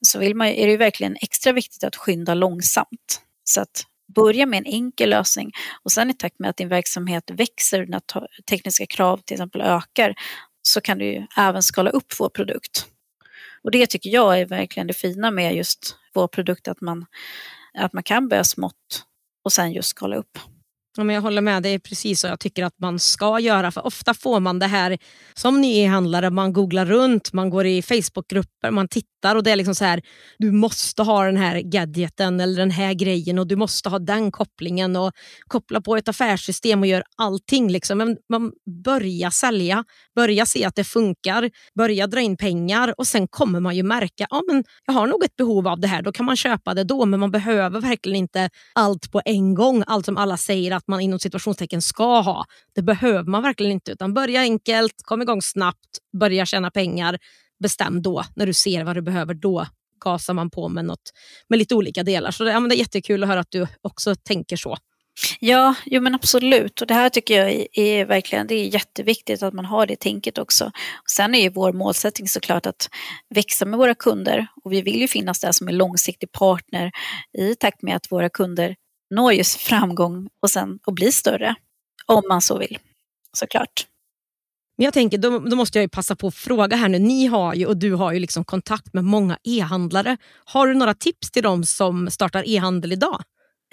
så 0.00 0.18
vill 0.18 0.36
man, 0.36 0.46
är 0.46 0.66
det 0.66 0.70
ju 0.72 0.76
verkligen 0.76 1.16
extra 1.20 1.52
viktigt 1.52 1.84
att 1.84 1.96
skynda 1.96 2.34
långsamt. 2.34 3.20
Så 3.44 3.60
att 3.60 3.86
börja 4.14 4.46
med 4.46 4.58
en 4.58 4.66
enkel 4.66 5.10
lösning 5.10 5.52
och 5.82 5.92
sen 5.92 6.10
i 6.10 6.14
takt 6.14 6.38
med 6.38 6.50
att 6.50 6.56
din 6.56 6.68
verksamhet 6.68 7.30
växer, 7.30 7.84
dina 7.84 8.00
tekniska 8.50 8.86
krav 8.86 9.16
till 9.16 9.34
exempel 9.34 9.60
ökar, 9.60 10.14
så 10.62 10.80
kan 10.80 10.98
du 10.98 11.04
ju 11.04 11.26
även 11.36 11.62
skala 11.62 11.90
upp 11.90 12.12
vår 12.18 12.28
produkt. 12.28 12.86
Och 13.62 13.70
det 13.70 13.86
tycker 13.86 14.10
jag 14.10 14.40
är 14.40 14.46
verkligen 14.46 14.86
det 14.86 14.94
fina 14.94 15.30
med 15.30 15.56
just 15.56 15.96
vår 16.14 16.28
produkt, 16.28 16.68
att 16.68 16.80
man, 16.80 17.06
att 17.78 17.92
man 17.92 18.02
kan 18.02 18.28
börja 18.28 18.44
smått 18.44 19.04
och 19.44 19.52
sen 19.52 19.72
just 19.72 19.88
skala 19.88 20.16
upp. 20.16 20.38
Ja, 20.96 21.04
men 21.04 21.14
jag 21.14 21.22
håller 21.22 21.42
med, 21.42 21.62
det 21.62 21.68
är 21.68 21.78
precis 21.78 22.20
så 22.20 22.26
jag 22.26 22.40
tycker 22.40 22.64
att 22.64 22.78
man 22.78 22.98
ska 22.98 23.40
göra. 23.40 23.70
För 23.70 23.86
Ofta 23.86 24.14
får 24.14 24.40
man 24.40 24.58
det 24.58 24.66
här 24.66 24.98
som 25.34 25.60
ny 25.60 25.78
e-handlare, 25.78 26.30
man 26.30 26.52
googlar 26.52 26.86
runt, 26.86 27.32
man 27.32 27.50
går 27.50 27.66
i 27.66 27.82
Facebookgrupper, 27.82 28.70
man 28.70 28.88
tittar 28.88 29.13
och 29.32 29.42
det 29.42 29.50
är 29.50 29.56
liksom 29.56 29.74
så 29.74 29.84
här, 29.84 30.02
du 30.38 30.52
måste 30.52 31.02
ha 31.02 31.24
den 31.24 31.36
här 31.36 31.60
gadgeten 31.60 32.40
eller 32.40 32.56
den 32.56 32.70
här 32.70 32.94
grejen 32.94 33.38
och 33.38 33.46
du 33.46 33.56
måste 33.56 33.88
ha 33.88 33.98
den 33.98 34.30
kopplingen 34.30 34.96
och 34.96 35.12
koppla 35.46 35.80
på 35.80 35.96
ett 35.96 36.08
affärssystem 36.08 36.80
och 36.80 36.86
gör 36.86 37.02
allting. 37.16 37.70
Liksom. 37.70 37.98
Men 37.98 38.16
man 38.28 38.52
börjar 38.84 39.30
sälja, 39.30 39.84
börja 40.14 40.46
se 40.46 40.64
att 40.64 40.74
det 40.74 40.84
funkar, 40.84 41.50
börja 41.74 42.06
dra 42.06 42.20
in 42.20 42.36
pengar 42.36 42.94
och 42.98 43.06
sen 43.06 43.28
kommer 43.28 43.60
man 43.60 43.76
ju 43.76 43.82
märka, 43.82 44.26
ja 44.30 44.42
men 44.50 44.64
jag 44.86 44.94
har 44.94 45.06
nog 45.06 45.24
ett 45.24 45.36
behov 45.36 45.68
av 45.68 45.80
det 45.80 45.88
här, 45.88 46.02
då 46.02 46.12
kan 46.12 46.26
man 46.26 46.36
köpa 46.36 46.74
det 46.74 46.84
då, 46.84 47.06
men 47.06 47.20
man 47.20 47.30
behöver 47.30 47.80
verkligen 47.80 48.16
inte 48.16 48.50
allt 48.72 49.12
på 49.12 49.22
en 49.24 49.54
gång, 49.54 49.84
allt 49.86 50.04
som 50.04 50.16
alla 50.16 50.36
säger 50.36 50.72
att 50.72 50.88
man 50.88 51.00
inom 51.00 51.18
situationstecken 51.18 51.82
ska 51.82 52.20
ha. 52.20 52.44
Det 52.74 52.82
behöver 52.82 53.30
man 53.30 53.42
verkligen 53.42 53.72
inte, 53.72 53.92
utan 53.92 54.14
börja 54.14 54.40
enkelt, 54.40 54.94
kom 55.04 55.22
igång 55.22 55.42
snabbt, 55.42 55.98
börja 56.20 56.46
tjäna 56.46 56.70
pengar. 56.70 57.18
Bestäm 57.64 58.02
då, 58.02 58.24
när 58.36 58.46
du 58.46 58.52
ser 58.52 58.84
vad 58.84 58.96
du 58.96 59.02
behöver, 59.02 59.34
då 59.34 59.66
gasar 60.04 60.34
man 60.34 60.50
på 60.50 60.68
med, 60.68 60.84
något, 60.84 61.12
med 61.48 61.58
lite 61.58 61.74
olika 61.74 62.02
delar. 62.02 62.30
Så 62.30 62.44
det, 62.44 62.50
ja, 62.50 62.60
det 62.60 62.74
är 62.74 62.78
jättekul 62.78 63.22
att 63.22 63.28
höra 63.28 63.40
att 63.40 63.50
du 63.50 63.66
också 63.82 64.14
tänker 64.14 64.56
så. 64.56 64.76
Ja, 65.40 65.74
jo 65.86 66.02
men 66.02 66.14
absolut. 66.14 66.80
Och 66.80 66.86
det 66.86 66.94
här 66.94 67.10
tycker 67.10 67.38
jag 67.38 67.52
är, 67.52 67.78
är, 67.78 68.04
verkligen 68.04 68.46
det 68.46 68.54
är 68.54 68.74
jätteviktigt 68.74 69.42
att 69.42 69.54
man 69.54 69.64
har 69.64 69.86
det 69.86 70.00
tänket 70.00 70.38
också. 70.38 70.64
Och 71.02 71.10
sen 71.10 71.34
är 71.34 71.40
ju 71.40 71.48
vår 71.48 71.72
målsättning 71.72 72.28
såklart 72.28 72.66
att 72.66 72.88
växa 73.34 73.64
med 73.64 73.78
våra 73.78 73.94
kunder 73.94 74.46
och 74.64 74.72
vi 74.72 74.82
vill 74.82 75.00
ju 75.00 75.08
finnas 75.08 75.40
där 75.40 75.52
som 75.52 75.68
en 75.68 75.76
långsiktig 75.76 76.32
partner 76.32 76.90
i 77.38 77.54
takt 77.54 77.82
med 77.82 77.96
att 77.96 78.12
våra 78.12 78.28
kunder 78.28 78.76
når 79.10 79.32
just 79.32 79.60
framgång 79.60 80.28
och 80.42 80.50
sen 80.50 80.78
och 80.86 80.94
blir 80.94 81.10
större. 81.10 81.54
Om 82.06 82.22
man 82.28 82.40
så 82.40 82.58
vill, 82.58 82.78
såklart. 83.32 83.86
Men 84.76 84.84
jag 84.84 84.94
tänker, 84.94 85.18
då, 85.18 85.38
då, 85.38 85.56
måste 85.56 85.80
jag 85.80 85.90
passa 85.90 86.16
på 86.16 86.26
att 86.26 86.34
fråga 86.34 86.76
här 86.76 86.88
nu. 86.88 86.98
Ni 86.98 87.26
har 87.26 87.54
ju, 87.54 87.66
och 87.66 87.76
du 87.76 87.92
har 87.92 88.12
ju 88.12 88.18
liksom 88.18 88.44
kontakt 88.44 88.94
med 88.94 89.04
många 89.04 89.38
e-handlare. 89.44 90.16
Har 90.44 90.66
du 90.66 90.74
några 90.74 90.94
tips 90.94 91.30
till 91.30 91.42
dem 91.42 91.64
som 91.64 92.10
startar 92.10 92.48
e-handel 92.48 92.92
idag? 92.92 93.22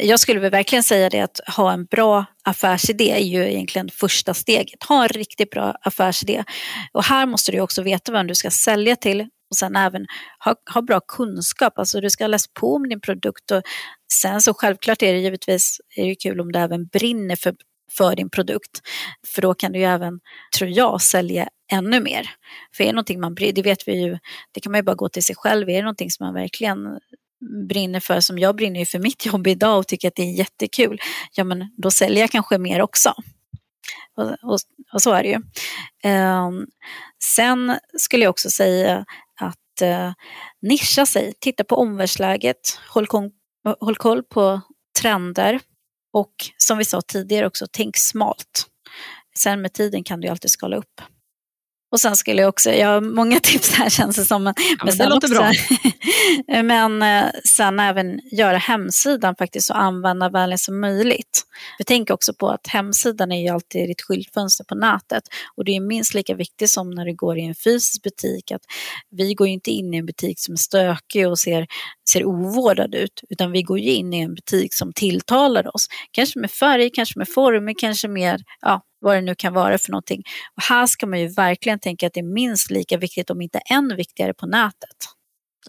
Jag 0.04 0.20
skulle 0.20 0.40
väl 0.40 0.52
verkligen 0.52 0.84
säga 0.84 1.10
det 1.10 1.20
att 1.20 1.40
ha 1.56 1.74
en 1.74 1.86
bra 1.86 2.26
affärsidé 2.44 3.12
är 3.12 3.26
ju 3.26 3.52
egentligen 3.52 3.90
första 3.90 4.34
steget. 4.34 4.84
Ha 4.84 5.04
en 5.04 5.10
riktigt 5.10 5.50
bra 5.50 5.76
affärsidé. 5.82 6.44
Och 6.92 7.04
här 7.04 7.26
måste 7.26 7.52
du 7.52 7.60
också 7.60 7.82
veta 7.82 8.12
vem 8.12 8.28
du 8.28 8.36
ska 8.36 8.52
sälja 8.52 8.96
till 8.96 9.22
och 9.22 9.58
sen 9.58 9.76
även 9.76 10.06
ha, 10.46 10.56
ha 10.74 10.82
bra 10.82 11.00
kunskap. 11.00 11.80
Alltså 11.80 12.02
du 12.02 12.10
ska 12.10 12.28
läsa 12.28 12.50
på 12.60 12.76
om 12.76 12.90
din 12.90 13.02
produkt 13.02 13.52
och 13.52 13.62
sen 14.14 14.42
så 14.42 14.54
självklart 14.54 15.02
är 15.02 15.14
det 15.14 15.20
givetvis 15.20 15.78
är 15.96 16.06
det 16.06 16.16
kul 16.16 16.40
om 16.40 16.52
du 16.52 16.60
även 16.60 16.88
brinner 16.88 17.36
för, 17.36 17.56
för 17.98 18.16
din 18.16 18.30
produkt. 18.30 18.82
För 19.28 19.42
då 19.42 19.54
kan 19.54 19.72
du 19.72 19.80
ju 19.80 19.86
även, 19.86 20.20
tror 20.58 20.70
jag, 20.70 21.02
sälja 21.02 21.50
ännu 21.72 22.00
mer. 22.00 22.30
För 22.76 22.84
är 22.84 22.88
det 22.88 22.94
någonting 22.94 23.20
man 23.20 23.36
det 23.36 23.62
vet 23.62 23.88
vi 23.88 24.02
ju, 24.02 24.18
det 24.52 24.60
kan 24.60 24.72
man 24.72 24.80
ju 24.80 24.84
bara 24.84 24.96
gå 24.96 25.10
till 25.10 25.24
sig 25.24 25.36
själv, 25.36 25.70
är 25.70 25.74
det 25.74 25.82
någonting 25.82 26.12
som 26.12 26.26
man 26.26 26.34
verkligen 26.34 27.00
brinner 27.70 28.00
för, 28.00 28.20
som 28.20 28.40
jag 28.40 28.56
brinner 28.56 28.80
ju 28.80 28.86
för 28.86 29.00
mitt 29.00 29.26
jobb 29.26 29.48
idag 29.48 29.80
och 29.80 29.88
tycker 29.88 30.08
att 30.08 30.16
det 30.16 30.24
är 30.24 30.34
jättekul, 30.34 31.00
ja 31.34 31.44
men 31.44 31.74
då 31.78 31.92
säljer 31.92 32.20
jag 32.20 32.32
kanske 32.32 32.58
mer 32.58 32.82
också. 32.82 33.14
Och, 34.18 34.52
och, 34.52 34.60
och 34.94 35.02
så 35.02 35.12
är 35.12 35.24
det 35.24 35.30
ju. 35.30 35.42
Um, 36.12 36.68
sen 37.24 37.80
skulle 37.98 38.24
jag 38.24 38.30
också 38.30 38.50
säga 38.50 39.06
att 39.40 39.82
uh, 39.82 40.14
nischa 40.62 41.06
sig, 41.06 41.34
titta 41.40 41.64
på 41.64 41.76
omvärldsläget, 41.76 42.80
håll, 42.94 43.08
håll 43.80 43.96
koll 43.96 44.24
på 44.24 44.62
trender 45.02 45.60
och 46.14 46.34
som 46.58 46.78
vi 46.78 46.86
sa 46.86 47.02
tidigare 47.02 47.48
också, 47.48 47.68
tänk 47.72 47.98
smalt. 47.98 48.68
Sen 49.38 49.62
med 49.62 49.74
tiden 49.74 50.04
kan 50.04 50.22
du 50.22 50.28
alltid 50.28 50.52
skala 50.52 50.78
upp. 50.78 51.02
Och 51.92 52.00
sen 52.00 52.16
skulle 52.16 52.42
jag 52.42 52.50
också, 52.50 52.72
jag 52.72 52.88
har 52.88 53.02
många 53.02 53.40
tips 53.44 53.74
här 53.74 53.90
känns 53.90 54.16
det 54.16 54.26
som. 54.26 54.44
Men, 54.44 54.54
ja, 54.58 54.86
men 54.86 54.98
det 54.98 55.10
låter 55.10 55.28
också, 55.28 55.74
bra. 56.48 56.64
men 56.64 57.02
eh, 57.02 57.32
sen 57.46 57.80
även 57.80 58.20
göra 58.32 58.58
hemsidan 58.58 59.36
faktiskt 59.36 59.68
så 59.68 59.74
användarvänlig 59.74 60.60
som 60.60 60.80
möjligt. 60.80 61.42
Vi 61.78 61.86
tänker 61.86 62.14
också 62.14 62.34
på 62.34 62.50
att 62.50 62.68
hemsidan 62.68 63.32
är 63.32 63.42
ju 63.42 63.50
alltid 63.50 63.90
ditt 63.90 64.02
skyltfönster 64.02 64.64
på 64.64 64.76
nätet 64.76 65.24
och 65.56 65.66
det 65.66 65.76
är 65.76 65.80
minst 65.80 66.14
lika 66.14 66.36
viktigt 66.36 66.70
som 66.70 66.90
när 66.90 67.06
du 67.06 67.16
går 67.16 67.38
i 67.38 67.46
en 67.46 67.56
fysisk 67.56 68.04
butik 68.04 68.52
att 68.52 68.62
vi 69.12 69.34
går 69.34 69.48
ju 69.48 69.54
inte 69.54 69.72
in 69.72 69.94
i 69.94 69.98
en 69.98 70.06
butik 70.06 70.40
som 70.40 70.54
är 70.54 70.58
stökig 70.58 71.28
och 71.28 71.40
ser, 71.40 71.68
ser 72.10 72.26
ovårdad 72.26 72.96
ut 72.96 73.22
utan 73.30 73.52
vi 73.52 73.62
går 73.62 73.80
ju 73.80 73.92
in 73.92 74.14
i 74.14 74.20
en 74.20 74.36
butik 74.36 74.74
som 74.74 74.94
tilltalar 74.94 75.76
oss. 75.76 75.88
Kanske 76.12 76.40
med 76.40 76.52
färg, 76.52 76.90
kanske 76.90 77.20
med 77.20 77.30
former, 77.30 77.74
kanske 77.80 78.08
med 78.08 78.44
ja, 78.62 78.82
vad 79.02 79.16
det 79.16 79.22
nu 79.22 79.36
kan 79.36 79.54
vara 79.54 79.78
för 79.78 79.92
någonting. 79.92 80.24
Och 80.58 80.64
här 80.64 80.88
ska 80.88 81.08
man 81.08 81.20
ju 81.20 81.28
verkligen 81.28 81.80
tänka 81.80 82.08
att 82.08 82.14
det 82.14 82.20
är 82.20 82.34
minst 82.34 82.72
lika 82.72 82.98
viktigt, 82.98 83.30
om 83.30 83.42
inte 83.42 83.60
än 83.60 83.96
viktigare, 83.98 84.34
på 84.34 84.46
nätet. 84.46 84.98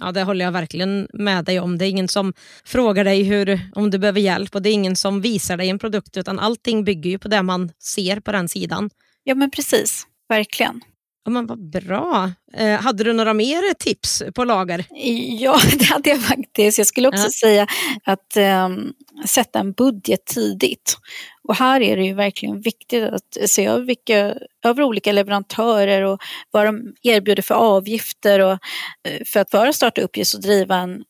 Ja, 0.00 0.12
det 0.12 0.22
håller 0.22 0.44
jag 0.44 0.52
verkligen 0.52 1.08
med 1.12 1.44
dig 1.44 1.60
om. 1.60 1.78
Det 1.78 1.86
är 1.86 1.90
ingen 1.90 2.08
som 2.08 2.32
frågar 2.64 3.04
dig 3.04 3.22
hur, 3.22 3.60
om 3.74 3.90
du 3.90 3.98
behöver 3.98 4.20
hjälp 4.20 4.54
och 4.54 4.62
det 4.62 4.68
är 4.68 4.74
ingen 4.74 4.96
som 4.96 5.20
visar 5.20 5.56
dig 5.56 5.68
en 5.68 5.78
produkt 5.78 6.16
utan 6.16 6.38
allting 6.38 6.84
bygger 6.84 7.10
ju 7.10 7.18
på 7.18 7.28
det 7.28 7.42
man 7.42 7.70
ser 7.78 8.20
på 8.20 8.32
den 8.32 8.48
sidan. 8.48 8.90
Ja 9.24 9.34
men 9.34 9.50
precis, 9.50 10.06
verkligen. 10.28 10.80
Ja, 11.24 11.30
men 11.30 11.46
vad 11.46 11.70
bra. 11.70 12.32
Eh, 12.56 12.80
hade 12.80 13.04
du 13.04 13.12
några 13.12 13.34
mer 13.34 13.74
tips 13.74 14.22
på 14.34 14.44
lager? 14.44 14.84
Ja, 15.40 15.60
det 15.78 15.84
hade 15.84 16.10
jag 16.10 16.22
faktiskt. 16.22 16.78
Jag 16.78 16.86
skulle 16.86 17.08
också 17.08 17.24
ja. 17.24 17.30
säga 17.30 17.66
att 18.04 18.36
um, 18.66 18.92
sätta 19.26 19.58
en 19.58 19.72
budget 19.72 20.26
tidigt. 20.26 20.96
Och 21.48 21.56
här 21.56 21.80
är 21.80 21.96
det 21.96 22.04
ju 22.04 22.14
verkligen 22.14 22.60
viktigt 22.60 23.04
att 23.04 23.50
se 23.50 23.66
över, 23.66 23.84
vilka, 23.84 24.34
över 24.64 24.82
olika 24.82 25.12
leverantörer 25.12 26.02
och 26.02 26.20
vad 26.50 26.66
de 26.66 26.94
erbjuder 27.02 27.42
för 27.42 27.54
avgifter 27.54 28.40
och, 28.40 28.52
uh, 28.52 29.24
för 29.26 29.40
att 29.40 29.52
vara 29.52 29.72
starta 29.72 30.00
upp 30.00 30.16
just 30.16 30.34
och 30.34 30.42
driva 30.42 30.76
en, 30.76 31.02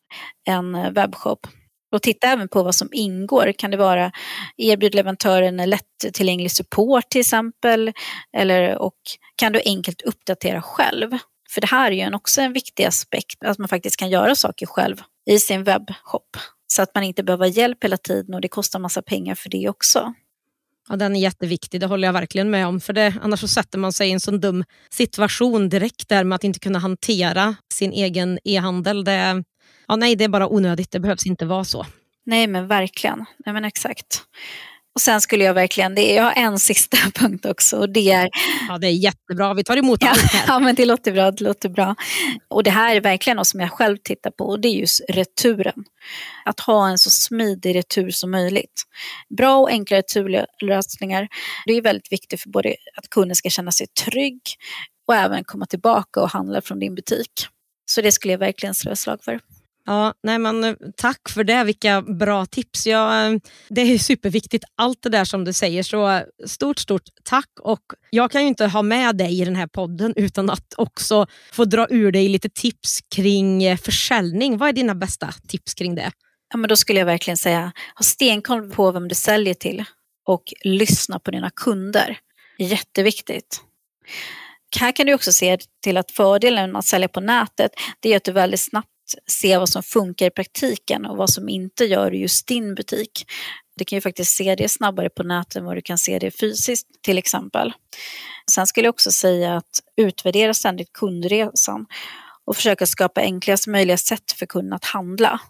en 0.44 0.94
webbshop. 0.94 1.46
Och 1.92 2.02
titta 2.02 2.26
även 2.26 2.48
på 2.48 2.62
vad 2.62 2.74
som 2.74 2.88
ingår. 2.92 3.52
Kan 3.58 3.70
det 3.70 3.76
vara 3.76 4.12
erbjud 4.56 4.94
leverantören 4.94 5.56
lättillgänglig 5.56 6.52
support 6.52 7.08
till 7.10 7.20
exempel? 7.20 7.92
Eller, 8.36 8.78
och 8.78 8.98
kan 9.36 9.52
du 9.52 9.60
enkelt 9.64 10.02
uppdatera 10.02 10.62
själv? 10.62 11.18
För 11.50 11.60
det 11.60 11.66
här 11.66 11.90
är 11.90 12.08
ju 12.08 12.14
också 12.14 12.40
en 12.40 12.52
viktig 12.52 12.84
aspekt, 12.84 13.44
att 13.44 13.58
man 13.58 13.68
faktiskt 13.68 13.96
kan 13.96 14.10
göra 14.10 14.34
saker 14.34 14.66
själv 14.66 14.96
i 15.30 15.38
sin 15.38 15.64
webbshop. 15.64 16.36
Så 16.66 16.82
att 16.82 16.94
man 16.94 17.04
inte 17.04 17.22
behöver 17.22 17.46
hjälp 17.46 17.84
hela 17.84 17.96
tiden 17.96 18.34
och 18.34 18.40
det 18.40 18.48
kostar 18.48 18.78
massa 18.78 19.02
pengar 19.02 19.34
för 19.34 19.50
det 19.50 19.68
också. 19.68 20.14
Ja, 20.88 20.96
den 20.96 21.16
är 21.16 21.20
jätteviktig, 21.20 21.80
det 21.80 21.86
håller 21.86 22.08
jag 22.08 22.12
verkligen 22.12 22.50
med 22.50 22.66
om. 22.66 22.80
För 22.80 22.92
det, 22.92 23.14
Annars 23.22 23.40
så 23.40 23.48
sätter 23.48 23.78
man 23.78 23.92
sig 23.92 24.08
i 24.08 24.12
en 24.12 24.20
sån 24.20 24.40
dum 24.40 24.64
situation 24.90 25.68
direkt 25.68 26.08
där 26.08 26.24
med 26.24 26.36
att 26.36 26.44
inte 26.44 26.58
kunna 26.58 26.78
hantera 26.78 27.56
sin 27.72 27.92
egen 27.92 28.38
e-handel. 28.44 29.04
Det, 29.04 29.44
ja, 29.88 29.96
nej, 29.96 30.16
det 30.16 30.24
är 30.24 30.28
bara 30.28 30.48
onödigt, 30.48 30.90
det 30.90 31.00
behövs 31.00 31.26
inte 31.26 31.46
vara 31.46 31.64
så. 31.64 31.86
Nej 32.26 32.46
men 32.46 32.66
verkligen, 32.66 33.24
nej 33.46 33.52
men 33.54 33.64
exakt. 33.64 34.22
Och 34.94 35.00
sen 35.00 35.20
skulle 35.20 35.44
jag 35.44 35.54
verkligen, 35.54 35.94
det 35.94 36.12
är, 36.12 36.16
jag 36.16 36.24
har 36.24 36.32
en 36.32 36.58
sista 36.58 36.96
punkt 37.14 37.46
också 37.46 37.76
och 37.76 37.88
det 37.88 38.10
är... 38.10 38.28
Ja 38.68 38.78
det 38.78 38.86
är 38.86 38.92
jättebra, 38.92 39.54
vi 39.54 39.64
tar 39.64 39.76
emot 39.76 40.02
ja, 40.02 40.10
allt 40.10 40.20
här. 40.20 40.44
Ja 40.54 40.58
men 40.58 40.74
det 40.74 40.84
låter 40.84 41.12
bra, 41.12 41.30
det 41.30 41.44
låter 41.44 41.68
bra. 41.68 41.94
Och 42.48 42.62
det 42.62 42.70
här 42.70 42.96
är 42.96 43.00
verkligen 43.00 43.36
något 43.36 43.46
som 43.46 43.60
jag 43.60 43.70
själv 43.70 43.96
tittar 43.96 44.30
på 44.30 44.44
och 44.44 44.60
det 44.60 44.68
är 44.68 44.72
just 44.72 45.00
returen. 45.08 45.84
Att 46.44 46.60
ha 46.60 46.88
en 46.88 46.98
så 46.98 47.10
smidig 47.10 47.74
retur 47.74 48.10
som 48.10 48.30
möjligt. 48.30 48.82
Bra 49.38 49.56
och 49.56 49.70
enkla 49.70 49.96
returlösningar, 49.96 51.28
det 51.66 51.72
är 51.72 51.82
väldigt 51.82 52.12
viktigt 52.12 52.40
för 52.40 52.50
både 52.50 52.74
att 52.96 53.10
kunden 53.10 53.36
ska 53.36 53.50
känna 53.50 53.72
sig 53.72 53.86
trygg 53.86 54.40
och 55.06 55.14
även 55.14 55.44
komma 55.44 55.66
tillbaka 55.66 56.20
och 56.20 56.30
handla 56.30 56.62
från 56.62 56.78
din 56.78 56.94
butik. 56.94 57.32
Så 57.84 58.02
det 58.02 58.12
skulle 58.12 58.32
jag 58.32 58.38
verkligen 58.38 58.74
slå 58.74 58.92
ett 58.92 58.98
slag 58.98 59.24
för. 59.24 59.40
Ja, 59.86 60.14
nej 60.22 60.38
men, 60.38 60.64
eh, 60.64 60.74
tack 60.96 61.28
för 61.28 61.44
det, 61.44 61.64
vilka 61.64 62.02
bra 62.02 62.46
tips. 62.46 62.86
Ja, 62.86 63.26
eh, 63.26 63.38
det 63.68 63.80
är 63.80 63.98
superviktigt 63.98 64.64
allt 64.74 65.02
det 65.02 65.08
där 65.08 65.24
som 65.24 65.44
du 65.44 65.52
säger. 65.52 65.82
Så 65.82 66.10
eh, 66.10 66.22
stort, 66.46 66.78
stort 66.78 67.02
tack. 67.22 67.48
Och 67.60 67.80
jag 68.10 68.30
kan 68.30 68.42
ju 68.42 68.48
inte 68.48 68.66
ha 68.66 68.82
med 68.82 69.16
dig 69.16 69.40
i 69.40 69.44
den 69.44 69.56
här 69.56 69.66
podden 69.66 70.12
utan 70.16 70.50
att 70.50 70.74
också 70.76 71.26
få 71.52 71.64
dra 71.64 71.86
ur 71.90 72.12
dig 72.12 72.28
lite 72.28 72.48
tips 72.48 73.00
kring 73.14 73.78
försäljning. 73.78 74.58
Vad 74.58 74.68
är 74.68 74.72
dina 74.72 74.94
bästa 74.94 75.34
tips 75.48 75.74
kring 75.74 75.94
det? 75.94 76.10
Ja, 76.52 76.56
men 76.56 76.68
då 76.68 76.76
skulle 76.76 76.98
jag 76.98 77.06
verkligen 77.06 77.36
säga, 77.36 77.72
ha 77.94 78.02
stenkoll 78.02 78.70
på 78.70 78.90
vem 78.90 79.08
du 79.08 79.14
säljer 79.14 79.54
till 79.54 79.84
och 80.26 80.42
lyssna 80.64 81.18
på 81.18 81.30
dina 81.30 81.50
kunder. 81.50 82.18
Jätteviktigt. 82.58 83.60
Här 84.80 84.92
kan 84.92 85.06
du 85.06 85.14
också 85.14 85.32
se 85.32 85.58
till 85.82 85.96
att 85.96 86.10
fördelen 86.10 86.72
med 86.72 86.78
att 86.78 86.84
sälja 86.84 87.08
på 87.08 87.20
nätet 87.20 87.72
det 88.00 88.12
är 88.12 88.16
att 88.16 88.24
du 88.24 88.32
väldigt 88.32 88.60
snabbt 88.60 88.91
se 89.26 89.58
vad 89.58 89.68
som 89.68 89.82
funkar 89.82 90.26
i 90.26 90.30
praktiken 90.30 91.06
och 91.06 91.16
vad 91.16 91.30
som 91.30 91.48
inte 91.48 91.84
gör 91.84 92.14
i 92.14 92.18
just 92.18 92.46
din 92.46 92.74
butik. 92.74 93.26
Du 93.76 93.84
kan 93.84 93.96
ju 93.96 94.00
faktiskt 94.00 94.36
se 94.36 94.54
det 94.54 94.68
snabbare 94.68 95.10
på 95.10 95.22
nätet 95.22 95.56
än 95.56 95.64
vad 95.64 95.76
du 95.76 95.82
kan 95.82 95.98
se 95.98 96.18
det 96.18 96.30
fysiskt 96.30 96.86
till 97.02 97.18
exempel. 97.18 97.72
Sen 98.50 98.66
skulle 98.66 98.86
jag 98.86 98.92
också 98.92 99.12
säga 99.12 99.56
att 99.56 99.80
utvärdera 99.96 100.54
ständigt 100.54 100.92
kundresan 100.92 101.86
och 102.44 102.56
försöka 102.56 102.86
skapa 102.86 103.20
enklast 103.20 103.66
möjliga 103.66 103.96
sätt 103.96 104.32
för 104.32 104.46
kunden 104.46 104.72
att 104.72 104.84
handla. 104.84 105.40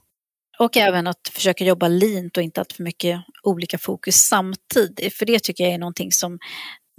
Och 0.58 0.76
även 0.76 1.06
att 1.06 1.30
försöka 1.32 1.64
jobba 1.64 1.88
lint 1.88 2.36
och 2.36 2.42
inte 2.42 2.60
ha 2.60 2.66
för 2.76 2.82
mycket 2.82 3.20
olika 3.42 3.78
fokus 3.78 4.16
samtidigt. 4.16 5.14
För 5.14 5.26
det 5.26 5.38
tycker 5.38 5.64
jag 5.64 5.72
är 5.72 5.78
någonting 5.78 6.12
som 6.12 6.38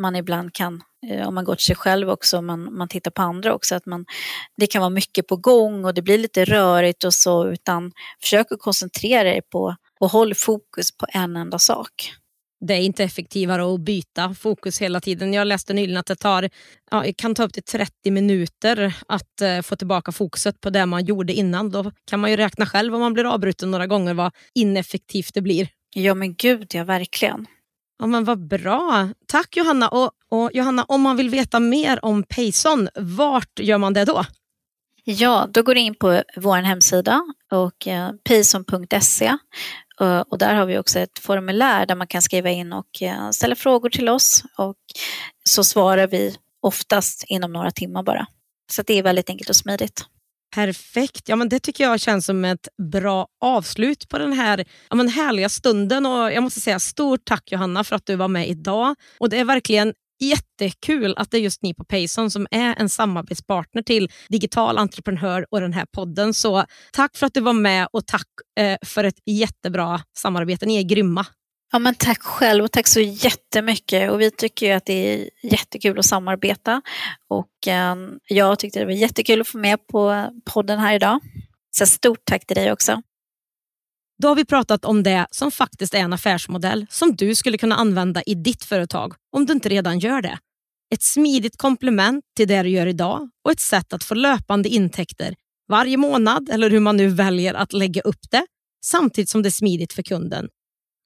man 0.02 0.16
ibland 0.16 0.54
kan, 0.54 0.82
om 1.28 1.36
man 1.36 1.44
går 1.44 1.56
till 1.56 1.66
sig 1.66 1.76
själv 1.76 2.10
också, 2.10 2.42
man, 2.42 2.74
man 2.74 2.88
tittar 2.88 3.12
på 3.12 3.22
andra 3.22 3.54
också, 3.54 3.76
att 3.76 3.86
man, 3.86 4.06
det 4.58 4.68
kan 4.68 4.82
vara 4.82 4.90
mycket 4.90 5.28
på 5.28 5.38
gång 5.38 5.86
och 5.86 5.94
det 5.94 6.02
blir 6.02 6.18
lite 6.18 6.46
rörigt 6.46 7.04
och 7.04 7.14
så, 7.14 7.48
utan 7.48 7.92
försök 8.22 8.52
att 8.52 8.60
koncentrera 8.60 9.24
dig 9.24 9.42
på 9.52 9.76
och 10.00 10.10
håll 10.10 10.36
fokus 10.36 10.98
på 10.98 11.06
en 11.14 11.36
enda 11.36 11.60
sak. 11.60 12.14
Det 12.68 12.74
är 12.74 12.82
inte 12.82 13.04
effektivare 13.04 13.74
att 13.74 13.80
byta 13.80 14.34
fokus 14.34 14.82
hela 14.82 15.00
tiden. 15.02 15.34
Jag 15.34 15.48
läste 15.48 15.74
nyligen 15.74 15.98
att 15.98 16.06
det 16.06 16.16
tar, 16.16 16.50
ja, 16.92 17.06
kan 17.18 17.36
ta 17.36 17.44
upp 17.44 17.54
till 17.54 17.64
30 17.64 18.12
minuter 18.12 18.96
att 19.08 19.42
uh, 19.42 19.62
få 19.62 19.76
tillbaka 19.76 20.12
fokuset 20.12 20.62
på 20.62 20.70
det 20.70 20.86
man 20.86 21.06
gjorde 21.06 21.34
innan. 21.34 21.70
Då 21.70 21.92
kan 22.08 22.20
man 22.20 22.32
ju 22.32 22.38
räkna 22.38 22.66
själv 22.66 22.96
om 22.96 23.02
man 23.02 23.14
blir 23.14 23.34
avbruten 23.34 23.72
några 23.72 23.88
gånger 23.88 24.14
vad 24.14 24.32
ineffektivt 24.56 25.34
det 25.34 25.42
blir. 25.42 25.68
Ja 25.96 26.14
men 26.14 26.36
gud 26.36 26.68
ja, 26.74 26.84
verkligen. 26.84 27.46
Ja, 28.00 28.08
men 28.08 28.24
vad 28.24 28.48
bra. 28.48 29.10
Tack 29.28 29.58
Johanna. 29.58 29.90
Och, 29.90 30.12
och, 30.34 30.50
Johanna, 30.54 30.84
om 30.84 31.02
man 31.02 31.18
vill 31.18 31.30
veta 31.30 31.60
mer 31.60 32.06
om 32.06 32.24
Payson, 32.24 32.90
vart 32.96 33.60
gör 33.60 33.78
man 33.78 33.94
det 33.94 34.06
då? 34.06 34.26
Ja, 35.04 35.48
då 35.50 35.64
går 35.64 35.76
du 35.76 35.82
in 35.82 35.96
på 35.96 36.24
vår 36.36 36.58
hemsida 36.58 37.22
och 37.52 37.88
eh, 37.88 38.12
payson.se 38.30 39.38
och, 40.00 40.32
och 40.32 40.38
där 40.38 40.56
har 40.56 40.66
vi 40.66 40.78
också 40.78 41.00
ett 41.00 41.20
formulär 41.20 41.86
där 41.86 41.96
man 41.96 42.08
kan 42.08 42.22
skriva 42.22 42.50
in 42.50 42.74
och 42.74 43.02
eh, 43.02 43.30
ställa 43.30 43.56
frågor 43.56 43.90
till 43.90 44.10
oss 44.10 44.44
och 44.58 44.78
så 45.44 45.64
svarar 45.64 46.08
vi 46.08 46.36
oftast 46.62 47.24
inom 47.28 47.54
några 47.54 47.72
timmar 47.72 48.04
bara. 48.04 48.28
Så 48.72 48.82
det 48.82 48.94
är 48.94 49.04
väldigt 49.04 49.30
enkelt 49.30 49.50
och 49.50 49.56
smidigt. 49.56 50.06
Perfekt. 50.56 51.30
Ja, 51.30 51.36
men 51.36 51.50
det 51.50 51.60
tycker 51.60 51.84
jag 51.84 52.00
känns 52.00 52.26
som 52.26 52.46
ett 52.46 52.68
bra 52.92 53.28
avslut 53.42 54.10
på 54.10 54.18
den 54.18 54.34
här 54.34 54.66
ja, 54.90 54.96
men 54.96 55.08
härliga 55.08 55.50
stunden. 55.50 56.06
Och 56.06 56.34
jag 56.34 56.44
måste 56.44 56.62
säga 56.62 56.80
stort 56.80 57.26
tack 57.26 57.52
Johanna 57.52 57.84
för 57.84 57.96
att 57.96 58.06
du 58.06 58.16
var 58.16 58.28
med 58.28 58.50
idag. 58.50 58.96
Och 59.20 59.30
Det 59.30 59.40
är 59.40 59.46
verkligen 59.46 59.94
jättekul 60.30 61.14
att 61.18 61.32
det 61.32 61.38
är 61.38 61.42
just 61.42 61.62
ni 61.62 61.74
på 61.74 61.84
Payson 61.84 62.32
som 62.32 62.48
är 62.52 62.76
en 62.80 62.90
samarbetspartner 62.90 63.82
till 63.82 64.12
Digital 64.30 64.78
entreprenör 64.78 65.46
och 65.50 65.62
den 65.62 65.74
här 65.74 65.86
podden. 65.86 66.34
Så 66.34 66.66
tack 66.94 67.18
för 67.18 67.26
att 67.26 67.34
du 67.34 67.42
var 67.42 67.54
med 67.54 67.88
och 67.92 68.08
tack 68.08 68.28
eh, 68.60 68.78
för 68.86 69.04
ett 69.04 69.20
jättebra 69.26 70.02
samarbete. 70.18 70.66
Ni 70.66 70.78
är 70.78 70.84
grymma. 70.84 71.26
Ja, 71.72 71.80
men 71.80 71.96
tack 71.96 72.22
själv 72.22 72.64
och 72.64 72.72
tack 72.72 72.88
så 72.88 73.00
jättemycket. 73.00 74.12
Och 74.12 74.22
vi 74.22 74.32
tycker 74.32 74.66
ju 74.66 74.72
att 74.72 74.86
det 74.86 75.14
är 75.14 75.30
jättekul 75.44 76.00
att 76.00 76.06
samarbeta. 76.06 76.82
Och 77.30 77.68
eh, 77.68 77.96
jag 78.28 78.60
tyckte 78.60 78.80
det 78.80 78.86
var 78.86 78.92
jättekul 78.92 79.42
att 79.42 79.48
få 79.48 79.58
med 79.58 79.88
på 79.88 80.28
podden 80.46 80.80
här 80.80 80.96
idag. 80.96 81.20
Så 81.72 81.86
stort 81.86 82.22
tack 82.26 82.46
till 82.46 82.56
dig 82.56 82.72
också. 82.72 83.02
Då 84.24 84.28
har 84.30 84.36
vi 84.36 84.46
pratat 84.46 84.86
om 84.86 85.04
det 85.04 85.28
som 85.32 85.52
faktiskt 85.52 85.94
är 85.94 86.00
en 86.00 86.14
affärsmodell 86.14 86.86
som 86.90 87.16
du 87.16 87.36
skulle 87.36 87.58
kunna 87.58 87.76
använda 87.76 88.24
i 88.24 88.36
ditt 88.36 88.64
företag 88.64 89.14
om 89.32 89.46
du 89.46 89.54
inte 89.54 89.70
redan 89.70 90.00
gör 90.00 90.22
det. 90.22 90.40
Ett 90.94 91.04
smidigt 91.04 91.58
komplement 91.58 92.26
till 92.36 92.48
det 92.48 92.64
du 92.64 92.70
gör 92.70 92.88
idag 92.88 93.30
och 93.46 93.52
ett 93.52 93.60
sätt 93.60 93.94
att 93.94 94.04
få 94.04 94.16
löpande 94.16 94.70
intäkter 94.70 95.36
varje 95.70 95.98
månad 95.98 96.50
eller 96.50 96.70
hur 96.70 96.80
man 96.80 96.98
nu 96.98 97.08
väljer 97.08 97.54
att 97.54 97.74
lägga 97.74 98.02
upp 98.02 98.32
det 98.32 98.46
samtidigt 98.86 99.30
som 99.30 99.42
det 99.42 99.50
är 99.50 99.52
smidigt 99.52 99.94
för 99.94 100.04
kunden 100.04 100.48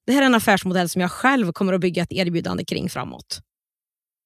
det 0.07 0.13
här 0.13 0.21
är 0.21 0.25
en 0.25 0.35
affärsmodell 0.35 0.89
som 0.89 1.01
jag 1.01 1.11
själv 1.11 1.51
kommer 1.51 1.73
att 1.73 1.81
bygga 1.81 2.03
ett 2.03 2.11
erbjudande 2.11 2.65
kring 2.65 2.89
framåt. 2.89 3.41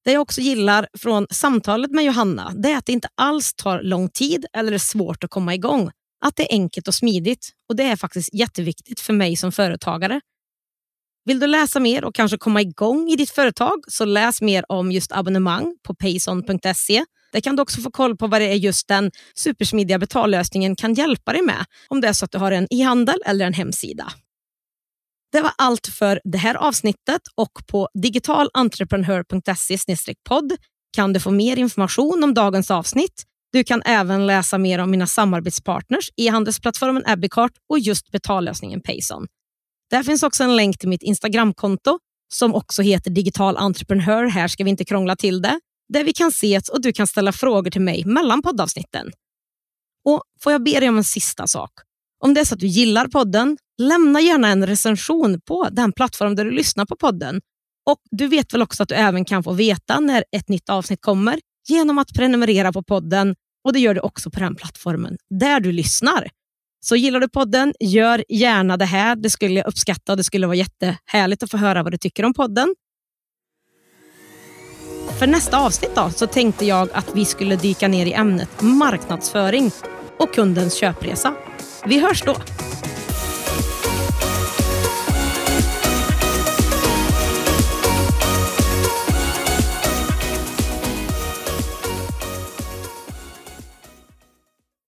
Det 0.06 0.12
jag 0.12 0.22
också 0.22 0.42
gillar 0.42 0.88
från 0.98 1.28
samtalet 1.30 1.92
med 1.92 2.06
Johanna 2.06 2.52
det 2.56 2.72
är 2.72 2.78
att 2.78 2.86
det 2.86 2.94
inte 2.94 3.10
alls 3.16 3.54
tar 3.54 3.82
lång 3.82 4.10
tid 4.10 4.46
eller 4.54 4.72
är 4.72 4.78
svårt 4.78 5.24
att 5.24 5.30
komma 5.30 5.56
igång. 5.56 5.92
Att 6.26 6.36
det 6.36 6.44
är 6.44 6.56
enkelt 6.56 6.88
och 6.88 6.96
smidigt 6.96 7.52
och 7.70 7.76
det 7.76 7.84
är 7.84 7.96
faktiskt 7.96 8.34
jätteviktigt 8.34 9.00
för 9.00 9.14
mig 9.14 9.36
som 9.36 9.52
företagare. 9.52 10.22
Vill 11.26 11.40
du 11.40 11.48
läsa 11.48 11.80
mer 11.80 12.06
och 12.06 12.16
kanske 12.16 12.38
komma 12.38 12.62
igång 12.62 13.10
i 13.10 13.16
ditt 13.16 13.30
företag 13.30 13.84
så 13.88 14.06
läs 14.06 14.42
mer 14.42 14.66
om 14.70 14.92
just 14.92 15.12
abonnemang 15.12 15.76
på 15.84 15.96
payson.se. 15.96 17.06
Där 17.32 17.40
kan 17.40 17.56
du 17.56 17.62
också 17.62 17.82
få 17.82 17.92
koll 17.92 18.18
på 18.18 18.28
vad 18.28 18.42
det 18.42 18.48
är 18.48 18.56
just 18.56 18.88
den 18.88 19.12
supersmidiga 19.36 20.00
betallösningen 20.00 20.76
kan 20.76 20.94
hjälpa 20.94 21.34
dig 21.34 21.42
med 21.42 21.66
om 21.88 22.02
det 22.02 22.08
är 22.08 22.14
så 22.14 22.26
att 22.26 22.32
du 22.32 22.38
har 22.38 22.52
en 22.52 22.68
e-handel 22.70 23.22
eller 23.26 23.46
en 23.46 23.54
hemsida. 23.54 24.14
Det 25.32 25.42
var 25.42 25.52
allt 25.58 25.88
för 25.88 26.22
det 26.24 26.38
här 26.38 26.56
avsnittet 26.56 27.22
och 27.36 27.52
på 27.68 27.90
digitalentreprenör.se 27.94 30.16
podd 30.30 30.54
kan 30.94 31.14
du 31.14 31.20
få 31.20 31.32
mer 31.32 31.58
information 31.58 32.24
om 32.24 32.34
dagens 32.34 32.72
avsnitt. 32.72 33.24
Du 33.52 33.64
kan 33.64 33.82
även 33.86 34.28
läsa 34.28 34.58
mer 34.58 34.80
om 34.80 34.92
mina 34.92 35.08
samarbetspartners, 35.08 36.10
e-handelsplattformen 36.18 37.04
Abbeycart 37.06 37.52
och 37.70 37.80
just 37.80 38.12
betallösningen 38.12 38.82
Payson. 38.82 39.28
Där 39.90 40.04
finns 40.04 40.24
också 40.24 40.44
en 40.44 40.56
länk 40.56 40.78
till 40.78 40.90
mitt 40.90 41.04
Instagramkonto 41.04 42.00
som 42.34 42.56
också 42.56 42.82
heter 42.82 43.12
Digital 43.12 43.58
Entreprenör. 43.58 44.26
Här 44.26 44.48
ska 44.48 44.64
vi 44.64 44.70
inte 44.70 44.86
krångla 44.86 45.16
till 45.16 45.42
det. 45.42 45.60
Där 45.94 46.04
vi 46.04 46.14
kan 46.14 46.28
ses 46.28 46.70
och 46.70 46.82
du 46.82 46.94
kan 46.94 47.08
ställa 47.08 47.32
frågor 47.32 47.72
till 47.72 47.82
mig 47.82 48.06
mellan 48.06 48.42
poddavsnitten. 48.42 49.12
Och 50.06 50.24
Får 50.44 50.52
jag 50.52 50.64
be 50.64 50.80
dig 50.80 50.90
om 50.90 50.98
en 50.98 51.04
sista 51.04 51.48
sak? 51.48 51.72
Om 52.24 52.34
det 52.34 52.42
är 52.42 52.46
så 52.46 52.54
att 52.54 52.60
du 52.60 52.68
gillar 52.68 53.08
podden, 53.08 53.58
lämna 53.82 54.22
gärna 54.22 54.48
en 54.48 54.68
recension 54.68 55.42
på 55.42 55.68
den 55.72 55.92
plattform 55.92 56.36
där 56.36 56.46
du 56.46 56.52
lyssnar 56.52 56.86
på 56.86 56.96
podden. 56.96 57.42
Och 57.90 57.98
Du 58.12 58.28
vet 58.28 58.54
väl 58.54 58.62
också 58.62 58.84
att 58.84 58.90
du 58.90 58.96
även 58.96 59.26
kan 59.26 59.44
få 59.44 59.54
veta 59.54 60.00
när 60.00 60.24
ett 60.32 60.50
nytt 60.50 60.70
avsnitt 60.70 61.02
kommer 61.02 61.40
genom 61.68 61.98
att 61.98 62.14
prenumerera 62.14 62.74
på 62.74 62.84
podden 62.84 63.36
och 63.64 63.74
det 63.74 63.80
gör 63.80 63.94
du 63.94 64.02
också 64.02 64.32
på 64.32 64.40
den 64.40 64.56
plattformen 64.56 65.18
där 65.30 65.60
du 65.60 65.72
lyssnar. 65.72 66.30
Så 66.86 66.96
gillar 66.96 67.20
du 67.20 67.30
podden, 67.30 67.74
gör 67.80 68.24
gärna 68.30 68.78
det 68.78 68.86
här. 68.86 69.16
Det 69.16 69.30
skulle 69.30 69.54
jag 69.54 69.68
uppskatta 69.68 70.14
och 70.14 70.18
det 70.18 70.24
skulle 70.24 70.48
vara 70.48 70.56
jättehärligt 70.56 71.44
att 71.44 71.52
få 71.52 71.58
höra 71.58 71.84
vad 71.84 71.94
du 71.94 71.98
tycker 71.98 72.26
om 72.26 72.34
podden. 72.34 72.76
För 75.20 75.28
nästa 75.28 75.58
avsnitt 75.58 75.96
då, 75.96 76.10
så 76.10 76.28
tänkte 76.28 76.66
jag 76.66 76.90
att 76.94 77.16
vi 77.16 77.26
skulle 77.26 77.56
dyka 77.56 77.88
ner 77.88 78.06
i 78.06 78.14
ämnet 78.14 78.62
marknadsföring 78.62 79.72
och 80.18 80.34
kundens 80.34 80.76
köpresa. 80.76 81.36
Vi 81.86 82.00
hörs 82.00 82.22
då! 82.22 82.36